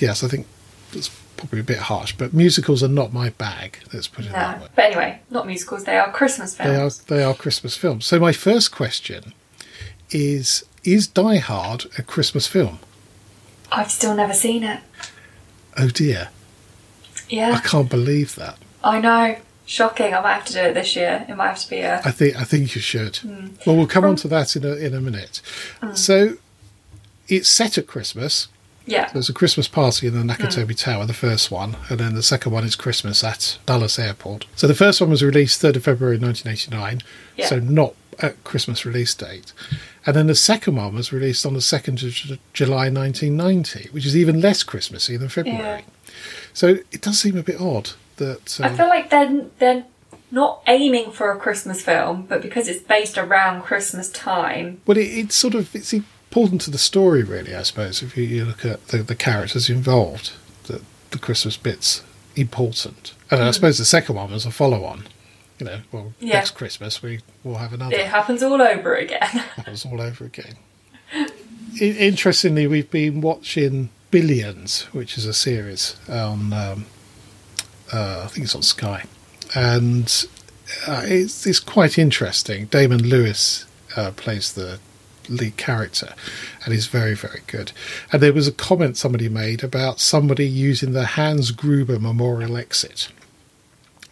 [0.00, 0.46] yes, I think
[0.92, 1.08] that's
[1.42, 3.78] probably a bit harsh, but musicals are not my bag.
[3.92, 4.62] Let's put it that No.
[4.64, 4.70] way.
[4.74, 5.84] But anyway, not musicals.
[5.84, 6.98] They are Christmas films.
[6.98, 8.06] They are they are Christmas films.
[8.06, 9.34] So my first question
[10.10, 12.78] is: Is Die Hard a Christmas film?
[13.70, 14.80] I've still never seen it.
[15.78, 16.28] Oh dear,
[17.28, 17.52] Yeah.
[17.52, 18.58] I can't believe that.
[18.84, 19.36] I know.
[19.64, 20.12] Shocking.
[20.12, 21.24] I might have to do it this year.
[21.28, 22.00] It might have to be a.
[22.04, 23.16] I think I think you should.
[23.18, 23.48] Hmm.
[23.66, 25.40] Well, we'll come on to that in a in a minute.
[25.80, 25.94] Hmm.
[25.94, 26.36] So,
[27.28, 28.48] it's set at Christmas.
[28.86, 29.10] Yeah.
[29.12, 32.52] There's a Christmas party in the Nakatomi Tower, the first one, and then the second
[32.52, 34.46] one is Christmas at Dallas Airport.
[34.56, 37.02] So the first one was released 3rd of February 1989,
[37.36, 37.46] Yeah.
[37.46, 39.52] so not at Christmas release date.
[40.04, 44.04] And then the second one was released on the 2nd of Ju- July 1990, which
[44.04, 45.84] is even less Christmassy than February.
[46.52, 48.58] So it does seem a bit odd that.
[48.60, 49.84] I Um, feel like they're, they're
[50.30, 54.80] not aiming for a Christmas film, but because it's based around Christmas time.
[54.86, 55.94] Well, it, it's sort of it's
[56.32, 57.54] important to the story, really.
[57.54, 60.32] I suppose if you, you look at the, the characters involved,
[60.64, 62.02] the the Christmas bits
[62.36, 63.12] important.
[63.30, 63.46] And Hmm.
[63.48, 65.04] I suppose the second one was a follow-on.
[65.58, 66.34] You know, well, Yeah.
[66.36, 67.94] next Christmas we will have another.
[67.94, 69.44] It happens all over again.
[69.66, 70.56] Was all over again.
[71.80, 76.86] Interestingly, we've been watching Billions, which is a series on, um,
[77.92, 79.04] uh, I think it's on Sky,
[79.54, 80.26] and
[80.86, 82.66] uh, it's, it's quite interesting.
[82.66, 83.66] Damian Lewis
[83.96, 84.80] uh, plays the
[85.28, 86.14] lead character,
[86.64, 87.72] and he's very, very good.
[88.12, 93.08] And there was a comment somebody made about somebody using the Hans Gruber Memorial exit.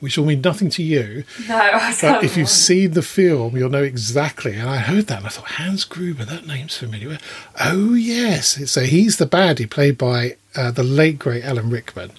[0.01, 3.83] Which will mean nothing to you, no, but if you've seen the film, you'll know
[3.83, 4.55] exactly.
[4.55, 7.19] And I heard that and I thought, Hans Gruber, that name's familiar.
[7.63, 8.71] Oh, yes.
[8.71, 12.13] So he's the baddie played by uh, the late, great Alan Rickman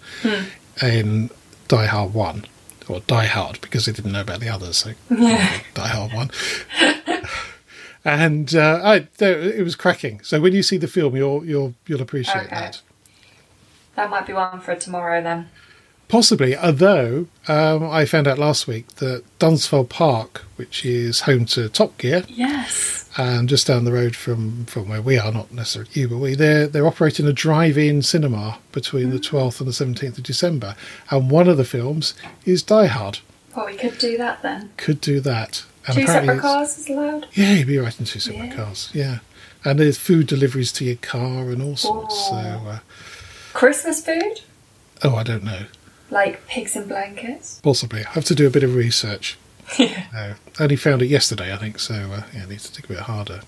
[0.79, 1.31] in
[1.69, 2.45] Die Hard 1.
[2.87, 4.77] Or Die Hard, because they didn't know about the others.
[4.77, 6.29] So Die Hard 1.
[8.03, 10.21] And uh, I, it was cracking.
[10.23, 12.55] So when you see the film, you'll, you'll, you'll appreciate Okay.
[12.55, 12.81] that.
[13.95, 15.49] that might be one for tomorrow then.
[16.07, 21.69] Possibly, although um, I found out last week that Dunsfold Park, which is home to
[21.69, 23.09] Top Gear, Yes.
[23.17, 26.35] and just down the road from, from where we are, not necessarily you, but we,
[26.35, 30.75] they're, they're operating a drive-in cinema between the 12th and the 17th of December.
[31.09, 33.19] And one of the films is Die Hard.
[33.55, 34.71] Well, we could do that then.
[34.75, 35.63] Could do that.
[35.87, 37.27] And Two separate cars is allowed.
[37.33, 38.55] Yeah, you'd be right in two separate Yeah.
[38.55, 39.19] cars, yeah.
[39.63, 42.15] And there's food deliveries to your car and all sorts.
[42.27, 42.67] So, Oh.
[42.69, 42.79] uh,
[43.53, 44.41] Christmas food?
[45.03, 45.65] oh, I don't know.
[46.09, 47.59] Like pigs in blankets?
[47.63, 48.05] Possibly.
[48.05, 49.37] I have to do a bit of research.
[49.79, 50.03] Yeah.
[50.11, 52.83] No, I only found it yesterday, I think, so uh, yeah, I need to dig
[52.85, 53.39] a bit harder.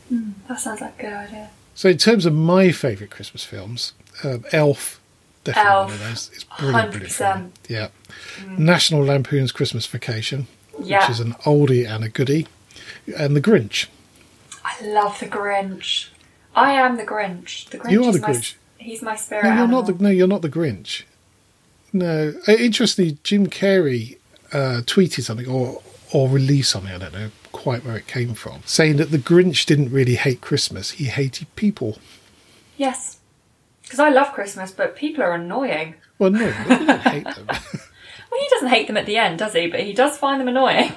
[0.48, 1.50] That sounds like a good idea.
[1.76, 3.91] So, in terms of my favourite Christmas films,
[4.24, 5.02] um, Elf,
[5.43, 6.32] definitely Elf, one of those.
[6.34, 7.17] It's brilliant, brilliant 100%.
[7.17, 7.52] film.
[7.67, 7.88] Yeah.
[8.58, 10.48] National Lampoon's Christmas Vacation,
[10.82, 11.02] Yeah.
[11.02, 12.48] which is an oldie and a goodie,
[13.18, 13.88] and The Grinch.
[14.66, 16.08] I love the Grinch.
[16.56, 17.70] I am the Grinch.
[17.70, 18.56] The Grinch You are is the my, Grinch.
[18.78, 19.82] He's my spirit No, you're animal.
[19.84, 21.04] not the no, you're not the Grinch.
[21.92, 24.18] No, uh, interestingly, Jim Carrey
[24.52, 25.82] uh, tweeted something or
[26.12, 26.92] or released something.
[26.94, 30.42] I don't know quite where it came from, saying that the Grinch didn't really hate
[30.42, 32.00] Christmas; he hated people.
[32.78, 33.18] Yes.
[33.84, 35.96] Because I love Christmas, but people are annoying.
[36.18, 37.48] Well, no, he didn't hate them.
[38.34, 39.67] Well, he doesn't hate them at the end, does he?
[39.67, 40.91] But he does find them annoying.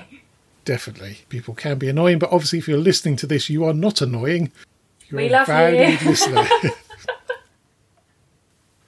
[0.65, 4.01] Definitely, people can be annoying, but obviously, if you're listening to this, you are not
[4.01, 4.51] annoying.
[5.11, 5.99] You're We love you.
[6.09, 6.49] listener.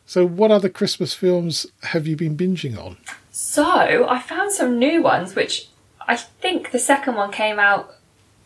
[0.07, 2.97] so, what other Christmas films have you been binging on?
[3.31, 5.69] So, I found some new ones, which
[6.01, 7.97] I think the second one came out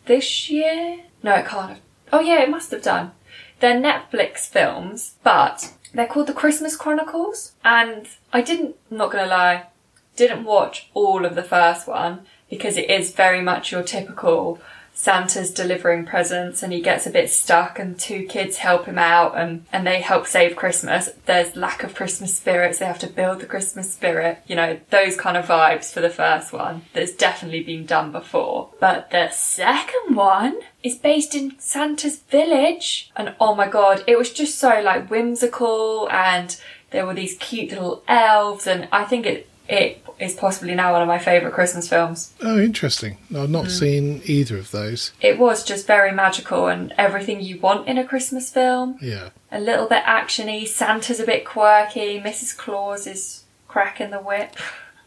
[0.06, 0.98] this year.
[1.22, 1.80] No, it can't have.
[2.12, 3.12] Oh, yeah, it must have done.
[3.60, 7.52] They're Netflix films, but they're called The Christmas Chronicles.
[7.64, 9.66] And I didn't, I'm not gonna lie,
[10.16, 14.60] didn't watch all of the first one because it is very much your typical
[14.94, 19.36] Santa's delivering presents and he gets a bit stuck and two kids help him out
[19.36, 21.10] and, and they help save Christmas.
[21.24, 22.78] There's lack of Christmas spirits.
[22.78, 24.38] they have to build the Christmas spirit.
[24.46, 26.82] You know, those kind of vibes for the first one.
[26.92, 28.68] That's definitely been done before.
[28.80, 33.10] But the second one is based in Santa's village.
[33.16, 36.54] And oh my god, it was just so like whimsical and
[36.90, 41.02] there were these cute little elves and I think it it is possibly now one
[41.02, 42.32] of my favourite Christmas films.
[42.40, 43.18] Oh, interesting.
[43.34, 43.70] I've not hmm.
[43.70, 45.12] seen either of those.
[45.20, 48.98] It was just very magical and everything you want in a Christmas film.
[49.00, 49.30] Yeah.
[49.50, 52.56] A little bit actiony, Santa's a bit quirky, Mrs.
[52.56, 54.56] Claus is cracking the whip.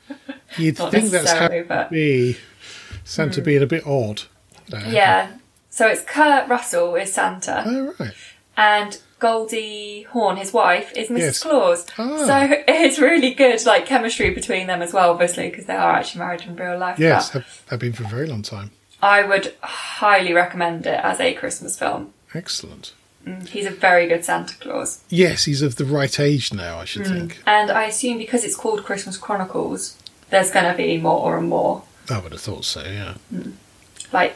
[0.57, 2.37] You'd think that's how but- be
[3.03, 3.45] Santa hmm.
[3.45, 4.23] being a bit odd.
[4.67, 5.31] Yeah.
[5.69, 8.13] So it's Kurt Russell is Santa Oh, right.
[8.55, 11.17] and Goldie Hawn, his wife, is Mrs.
[11.17, 11.39] Yes.
[11.41, 11.85] Claus.
[11.97, 12.25] Ah.
[12.27, 16.19] So it's really good, like chemistry between them as well, obviously, because they are actually
[16.19, 16.99] married in real life.
[16.99, 18.69] Yes, have, have been for a very long time.
[19.01, 22.13] I would highly recommend it as a Christmas film.
[22.35, 22.93] Excellent.
[23.25, 25.01] Mm, he's a very good Santa Claus.
[25.09, 27.17] Yes, he's of the right age now, I should mm.
[27.17, 27.41] think.
[27.47, 29.97] And I assume because it's called Christmas Chronicles,
[30.29, 31.81] there's going to be more and more.
[32.11, 33.15] I would have thought so, yeah.
[33.33, 33.53] Mm.
[34.13, 34.35] Like,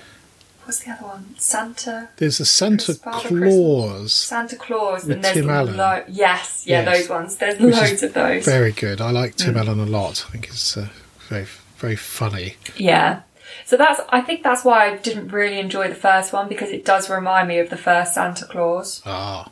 [0.70, 1.34] what's the other one?
[1.40, 4.14] Santa, There's a Santa Claus.
[4.14, 5.78] Santa Claus, With and there's Tim Allen.
[5.78, 7.00] lo- yes, yeah, Yes.
[7.00, 7.36] those ones.
[7.38, 8.46] There's Which loads of those.
[8.46, 9.02] Very good.
[9.02, 9.36] I like.
[9.36, 10.26] Tim Allen a lot.
[10.28, 10.92] I think he's a
[11.28, 11.48] very
[11.78, 12.56] very funny.
[12.78, 13.22] Yeah.
[13.66, 16.86] So that's I think that's why I didn't really enjoy the first one because it
[16.86, 19.02] does remind me of the first Santa Claus.
[19.08, 19.50] Ah,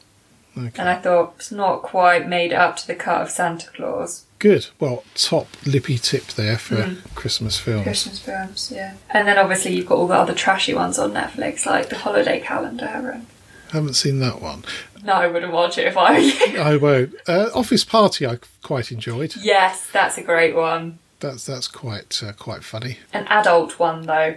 [0.58, 0.80] okay.
[0.80, 4.26] And I thought it's not quite made up to the cut of Santa Claus.
[4.39, 4.68] Good.
[4.80, 7.16] Well, top lippy tip there for Mm.
[7.16, 7.84] Christmas films.
[7.84, 8.93] Christmas films, yeah.
[9.10, 12.39] And then obviously you've got all the other trashy ones on Netflix, like the holiday
[12.39, 13.26] calendar and
[13.72, 14.64] Haven't seen that one.
[15.03, 16.60] No, I wouldn't watch it if I were you.
[16.60, 17.16] I won't.
[17.28, 19.36] Uh, Office Party, I quite enjoyed.
[19.38, 20.99] yes, that's a great one.
[21.20, 22.99] That's that's quite uh, quite funny.
[23.12, 24.36] An adult one though.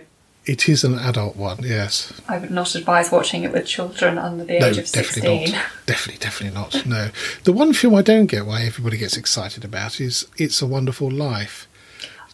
[0.51, 2.13] It is an adult one, yes.
[2.27, 5.53] I would not advise watching it with children under the No, age of definitely 16.
[5.53, 5.65] not.
[5.87, 6.85] Definitely, definitely not.
[6.87, 7.11] No.
[7.45, 11.09] The one film I don't get why everybody gets excited about is It's a Wonderful
[11.09, 11.69] Life.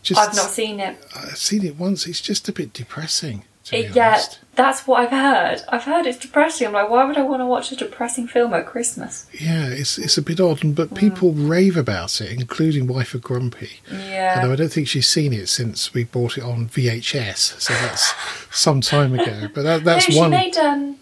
[0.03, 0.97] Just, I've not seen it.
[1.15, 2.07] I've seen it once.
[2.07, 3.45] It's just a bit depressing.
[3.73, 3.95] It.
[3.97, 4.21] Yeah,
[4.55, 5.63] that's what I've heard.
[5.69, 6.69] I've heard it's depressing.
[6.69, 9.27] I'm like, why would I want to watch a depressing film at Christmas?
[9.33, 13.81] Yeah, it's it's a bit odd, but people rave about it, including Wife of Grumpy.
[13.91, 14.37] Yeah.
[14.41, 18.15] Although I don't think she's seen it since we bought it on VHS, so that's
[18.57, 19.49] some time ago.
[19.53, 20.31] But that, that's no, she one.
[20.31, 20.97] made um,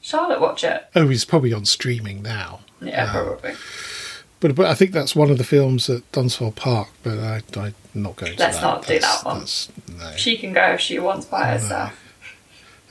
[0.00, 0.86] Charlotte watch it.
[0.94, 2.60] Oh, it's probably on streaming now.
[2.80, 3.52] Yeah, Uh, probably.
[4.40, 6.88] But but I think that's one of the films at Dunsfold Park.
[7.02, 8.36] But I, I'm not going.
[8.36, 8.62] Let's that.
[8.62, 9.22] not do That's-
[9.66, 9.98] that one.
[9.98, 11.92] No, She can go if she wants by herself.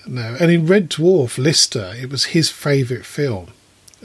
[0.08, 0.36] no.
[0.40, 3.50] And in Red Dwarf, Lister, it was his favourite film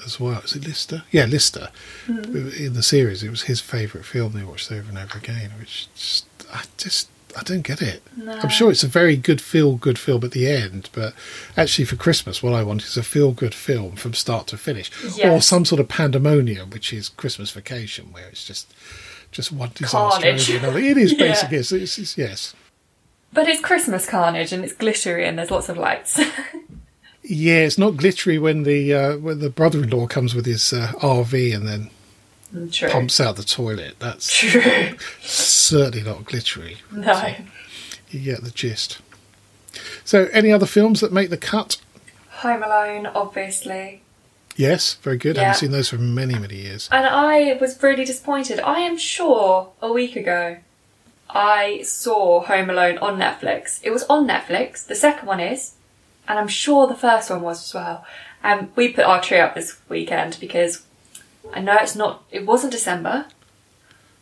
[0.05, 0.41] as well.
[0.45, 1.05] Is it Lister?
[1.11, 1.69] Yeah, Lister.
[2.07, 2.19] Hmm.
[2.59, 4.33] In the series, it was his favourite film.
[4.33, 8.03] They watched over and over again, which just I just I don't get it.
[8.17, 8.33] No.
[8.33, 11.15] I'm sure it's a very good feel good film at the end, but
[11.57, 14.91] actually for Christmas, what I want is a feel good film from start to finish,
[15.25, 18.73] or some sort of pandemonium, which is Christmas Vacation, where it's just
[19.31, 20.79] just one disaster over another.
[20.81, 21.19] It is Yeah.
[21.19, 22.55] basically it's, it's, it's- yes.
[23.33, 26.21] But it's Christmas carnage and it's glittery and there's lots of lights.
[27.23, 31.55] Yeah, it's not glittery when the uh, when the brother-in-law comes with his uh, RV
[31.55, 31.91] and then
[32.73, 32.89] True.
[32.89, 33.97] pumps out the toilet.
[33.99, 34.97] That's True.
[35.21, 36.79] certainly not glittery.
[36.91, 37.35] No.
[38.11, 39.01] You get the gist.
[40.05, 41.81] So, any other films that make the cut?
[42.29, 44.03] Home Alone, obviously.
[44.57, 45.39] Yes, very good.
[45.39, 46.89] I haven't seen those for many, many years.
[46.91, 48.59] And I was really disappointed.
[48.61, 50.59] I am sure a week ago
[51.35, 53.81] I saw Home Alone on Netflix.
[53.83, 54.87] It was on Netflix.
[54.87, 55.75] The second one is.
[56.29, 58.05] And I'm sure the first one was as well.
[58.43, 60.85] And we put our tree up this weekend because
[61.53, 63.27] I know it's not, it wasn't December,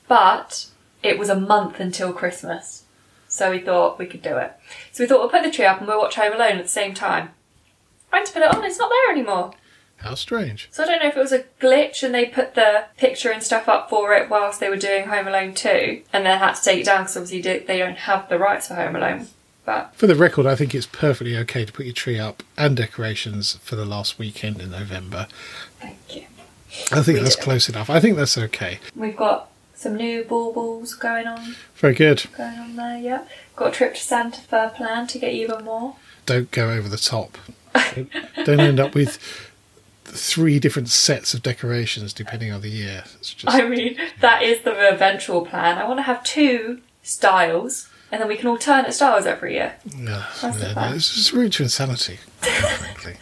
[0.06, 0.66] but
[1.02, 2.84] it was a month until Christmas.
[3.28, 4.52] So we thought we could do it.
[4.92, 6.68] So we thought we'll put the tree up and we'll watch Home Alone at the
[6.68, 7.30] same time.
[8.12, 9.52] Went to put it on, it's not there anymore.
[9.98, 10.68] How strange.
[10.70, 13.42] So I don't know if it was a glitch and they put the picture and
[13.42, 16.62] stuff up for it whilst they were doing Home Alone 2 and then had to
[16.62, 19.26] take it down because obviously they don't have the rights for Home Alone.
[19.64, 22.76] But For the record, I think it's perfectly okay to put your tree up and
[22.76, 25.26] decorations for the last weekend in November.
[25.78, 26.24] thank you.
[26.92, 27.90] I think that's close enough.
[27.90, 28.78] I think that's okay.
[28.96, 32.24] We've got some new baubles going on, Very good.
[32.36, 33.24] going on there, yeah.
[33.56, 35.96] Got a trip to Santa Fe plan to get even more.
[36.26, 37.38] Don't go over the top.
[37.94, 38.10] Don't-
[38.44, 39.18] Don't end up with
[40.04, 43.04] three different sets of decorations depending on the year.
[43.18, 45.78] It's just I mean, that is the eventual plan.
[45.78, 49.76] I want to have two styles and then we can alternate styles every year.
[49.84, 52.16] That's the no, it's just route to insanity.
[52.40, 53.16] frankly.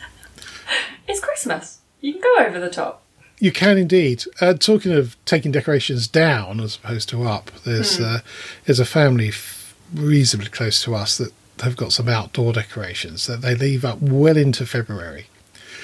[1.09, 1.79] It's Christmas.
[2.01, 3.03] You can go over the top.
[3.39, 4.25] You can indeed.
[4.41, 8.05] Uh, talking of taking decorations down as opposed to up, there's Hmm.
[8.05, 8.19] uh,
[8.65, 11.33] there's a family f- reasonably close to us that
[11.63, 15.27] have got some outdoor decorations that they leave up well into February,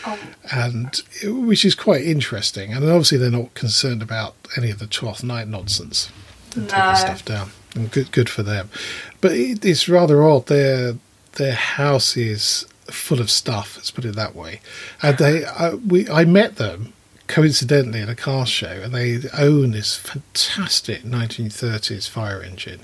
[0.07, 0.19] Oh,
[0.51, 2.73] and which is quite interesting.
[2.73, 6.09] And obviously they're not concerned about any of the Twelfth Night nonsense
[6.55, 7.51] and taking stuff down.
[7.75, 8.69] And good good for them.
[9.21, 10.47] But it, it's rather odd.
[10.47, 10.97] Their
[11.33, 13.77] their house is full of stuff.
[13.77, 14.61] Let's put it that way.
[15.03, 16.93] And they uh, we I met them
[17.33, 22.81] coincidentally at a car show, and they own this fantastic 1930s fire engine,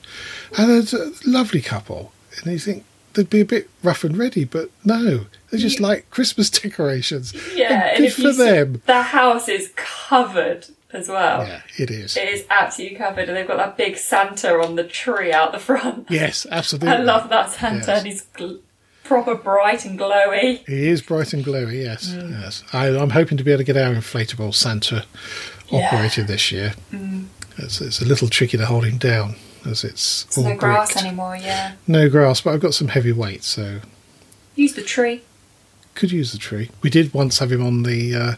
[0.56, 2.12] and it's a lovely couple.
[2.42, 2.84] And you think
[3.14, 7.34] they'd be a bit rough and ready, but no, they're just like Christmas decorations.
[7.54, 7.88] yeah.
[7.88, 8.82] And and good if for them.
[8.86, 11.46] the house is covered as well.
[11.46, 12.16] Yeah, it is.
[12.16, 15.58] It is absolutely covered, and they've got that big Santa on the tree out the
[15.58, 16.06] front.
[16.10, 16.88] Yes, absolutely.
[16.88, 17.98] I love that Santa, Yes.
[17.98, 18.60] and he's gl-
[19.08, 20.64] proper bright and glowy.
[20.68, 22.14] He is bright and glowy, yes.
[22.14, 22.62] yes.
[22.72, 25.04] I, I'm hoping to be able to get our inflatable Santa
[25.70, 25.86] Yeah.
[25.88, 26.74] operated this year.
[27.56, 29.34] It's, it's a little tricky to hold him down
[29.66, 31.06] as it's all no grass bricked.
[31.06, 31.72] anymore, yeah.
[31.86, 33.80] No grass, but I've got some heavy weight, so
[34.54, 35.22] Use the tree.
[35.94, 36.70] could use the tree.
[36.82, 38.34] We did once have him on the uh,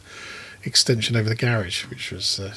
[0.64, 2.54] extension over the garage, which was uh,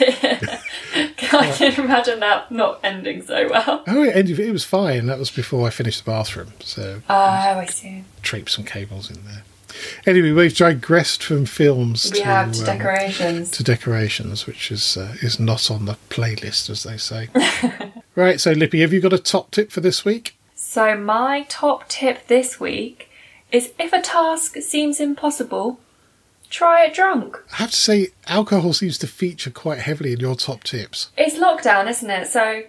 [1.42, 3.82] I can imagine that not ending so well.
[3.86, 5.06] oh, it, ended, it was fine.
[5.06, 8.04] That was before I finished the bathroom, so Oh, I see.
[8.22, 9.42] draped some cables in there.
[10.06, 13.50] Anyway, we've digressed from films We to, have to um, decorations.
[13.52, 17.28] to decorations, which is uh, is not on the playlist, as they say.
[18.16, 20.36] right, so Lippy, have you got a top tip for this week?
[20.56, 23.10] So, my top tip this week
[23.52, 25.78] is if a task seems impossible,
[26.50, 27.38] try it drunk.
[27.52, 31.10] I have to say, alcohol seems to feature quite heavily in your top tips.
[31.16, 32.26] It's lockdown, isn't it?
[32.28, 32.64] So,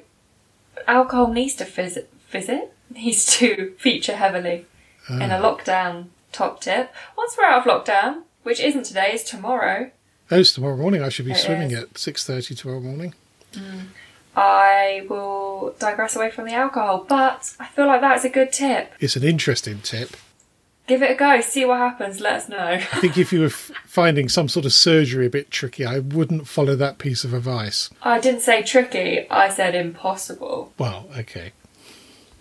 [0.88, 4.66] alcohol needs to visit, visit needs to feature heavily
[5.10, 5.42] in a oh.
[5.58, 6.94] lockdown top tip.
[7.18, 9.92] Once we're out of lockdown, which isn't today, is tomorrow,
[10.32, 11.02] Oh, it's tomorrow morning.
[11.02, 11.80] I should be It swimming is.
[11.80, 13.16] at six thirty tomorrow morning.
[13.54, 13.88] Mm.
[14.36, 17.06] I will digress away from the alcohol.
[17.08, 18.94] But I feel like that's a good tip.
[19.00, 20.16] It's an interesting tip.
[20.90, 22.58] Give it a go, see what happens, let us know.
[22.58, 26.00] I think if you were f- finding some sort of surgery a bit tricky, I
[26.00, 27.92] wouldn't follow that piece of advice.
[28.02, 30.74] I didn't say tricky, I said impossible.
[30.80, 31.52] Well, okay.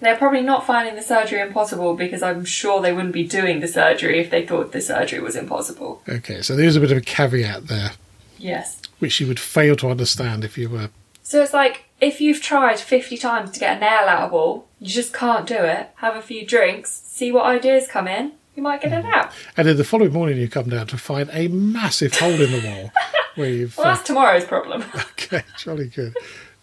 [0.01, 3.69] They're probably not finding the surgery impossible because I'm sure they wouldn't be doing the
[3.69, 6.03] surgery if they thought the surgery was impossible.
[6.09, 7.91] Okay, so there's a bit of a caveat there,
[8.39, 8.81] Yes.
[8.99, 10.89] which you would fail to understand if you were.
[11.29, 14.35] So it's like if you've tried 50 times to get a nail out of a
[14.35, 15.91] wall, you just can't do it.
[15.97, 19.13] Have a few drinks, see what ideas come in, you might get it mm-hmm.
[19.13, 19.33] out.
[19.55, 22.63] And then the following morning, you come down to find a massive hole in the
[22.67, 22.93] wall
[23.35, 23.77] where you've.
[23.77, 24.85] Well, that's tomorrow's problem.
[25.29, 26.17] Okay, jolly good.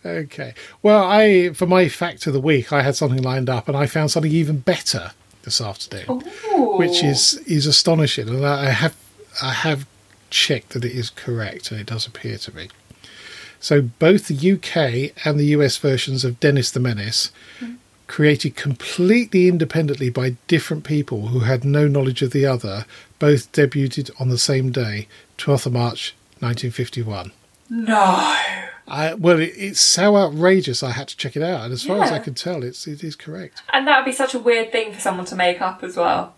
[0.04, 0.56] Okay.
[0.82, 3.86] Well, I for my fact of the week, I had something lined up, and I
[3.86, 5.12] found something even better
[5.44, 6.78] this afternoon, Ooh.
[6.78, 8.30] which is is astonishing.
[8.30, 8.96] And I have
[9.44, 9.86] I have
[10.32, 12.70] checked that it is correct, and it does appear to be.
[13.66, 17.32] So both the UK and the US versions of Dennis the Menace,
[18.06, 22.86] created completely independently by different people who had no knowledge of the other,
[23.18, 25.08] both debuted on the same day,
[25.40, 27.32] 12th of March, 1951.
[27.72, 27.96] No.
[28.88, 30.84] I, well, it, it's so outrageous.
[30.84, 33.04] I had to check it out, and as far as I can tell, it's it
[33.04, 33.64] is correct.
[33.74, 36.36] And that would be such a weird thing for someone to make up as well.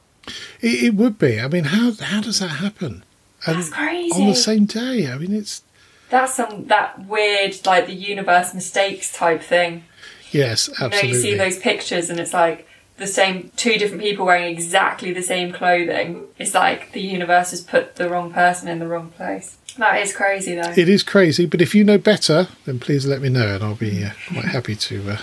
[0.62, 1.42] It, it would be.
[1.42, 3.04] I mean, how how does that happen?
[3.46, 4.22] And That's crazy.
[4.22, 5.12] on the same day.
[5.12, 5.62] I mean, it's
[6.10, 9.84] That's some that weird like the universe mistakes type thing.
[10.32, 10.98] yes, absolutely.
[10.98, 14.52] You know, you see those pictures and it's like the same two different people wearing
[14.52, 16.26] exactly the same clothing.
[16.38, 19.58] It's like the universe has put the wrong person in the wrong place.
[19.78, 20.74] That is crazy though.
[20.76, 23.76] It is crazy, but if you know better, then please let me know, and I'll
[23.76, 25.18] be uh, quite happy to uh,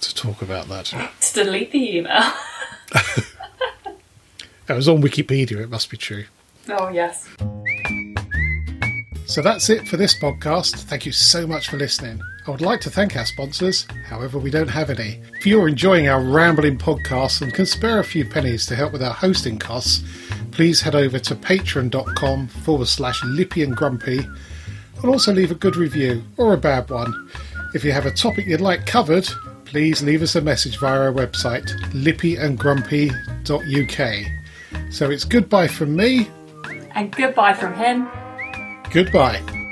[0.00, 0.84] to talk about that.
[1.20, 2.32] to delete the email.
[4.66, 5.60] That was on Wikipedia.
[5.60, 6.24] It must be true.
[6.70, 7.28] oh yes.
[9.26, 10.76] So that's it for this podcast.
[10.80, 12.20] Thank you so much for listening.
[12.46, 15.22] I would like to thank our sponsors, however, we don't have any.
[15.38, 19.02] If you're enjoying our rambling podcast and can spare a few pennies to help with
[19.02, 20.04] our hosting costs,
[20.50, 25.76] please head over to patreon.com forward slash lippy and grumpy and also leave a good
[25.76, 27.30] review or a bad one.
[27.74, 29.26] If you have a topic you'd like covered,
[29.64, 34.92] please leave us a message via our website, lippyandgrumpy.uk.
[34.92, 36.28] So it's goodbye from me,
[36.94, 38.06] And goodbye from him.
[38.94, 39.63] Goodbye.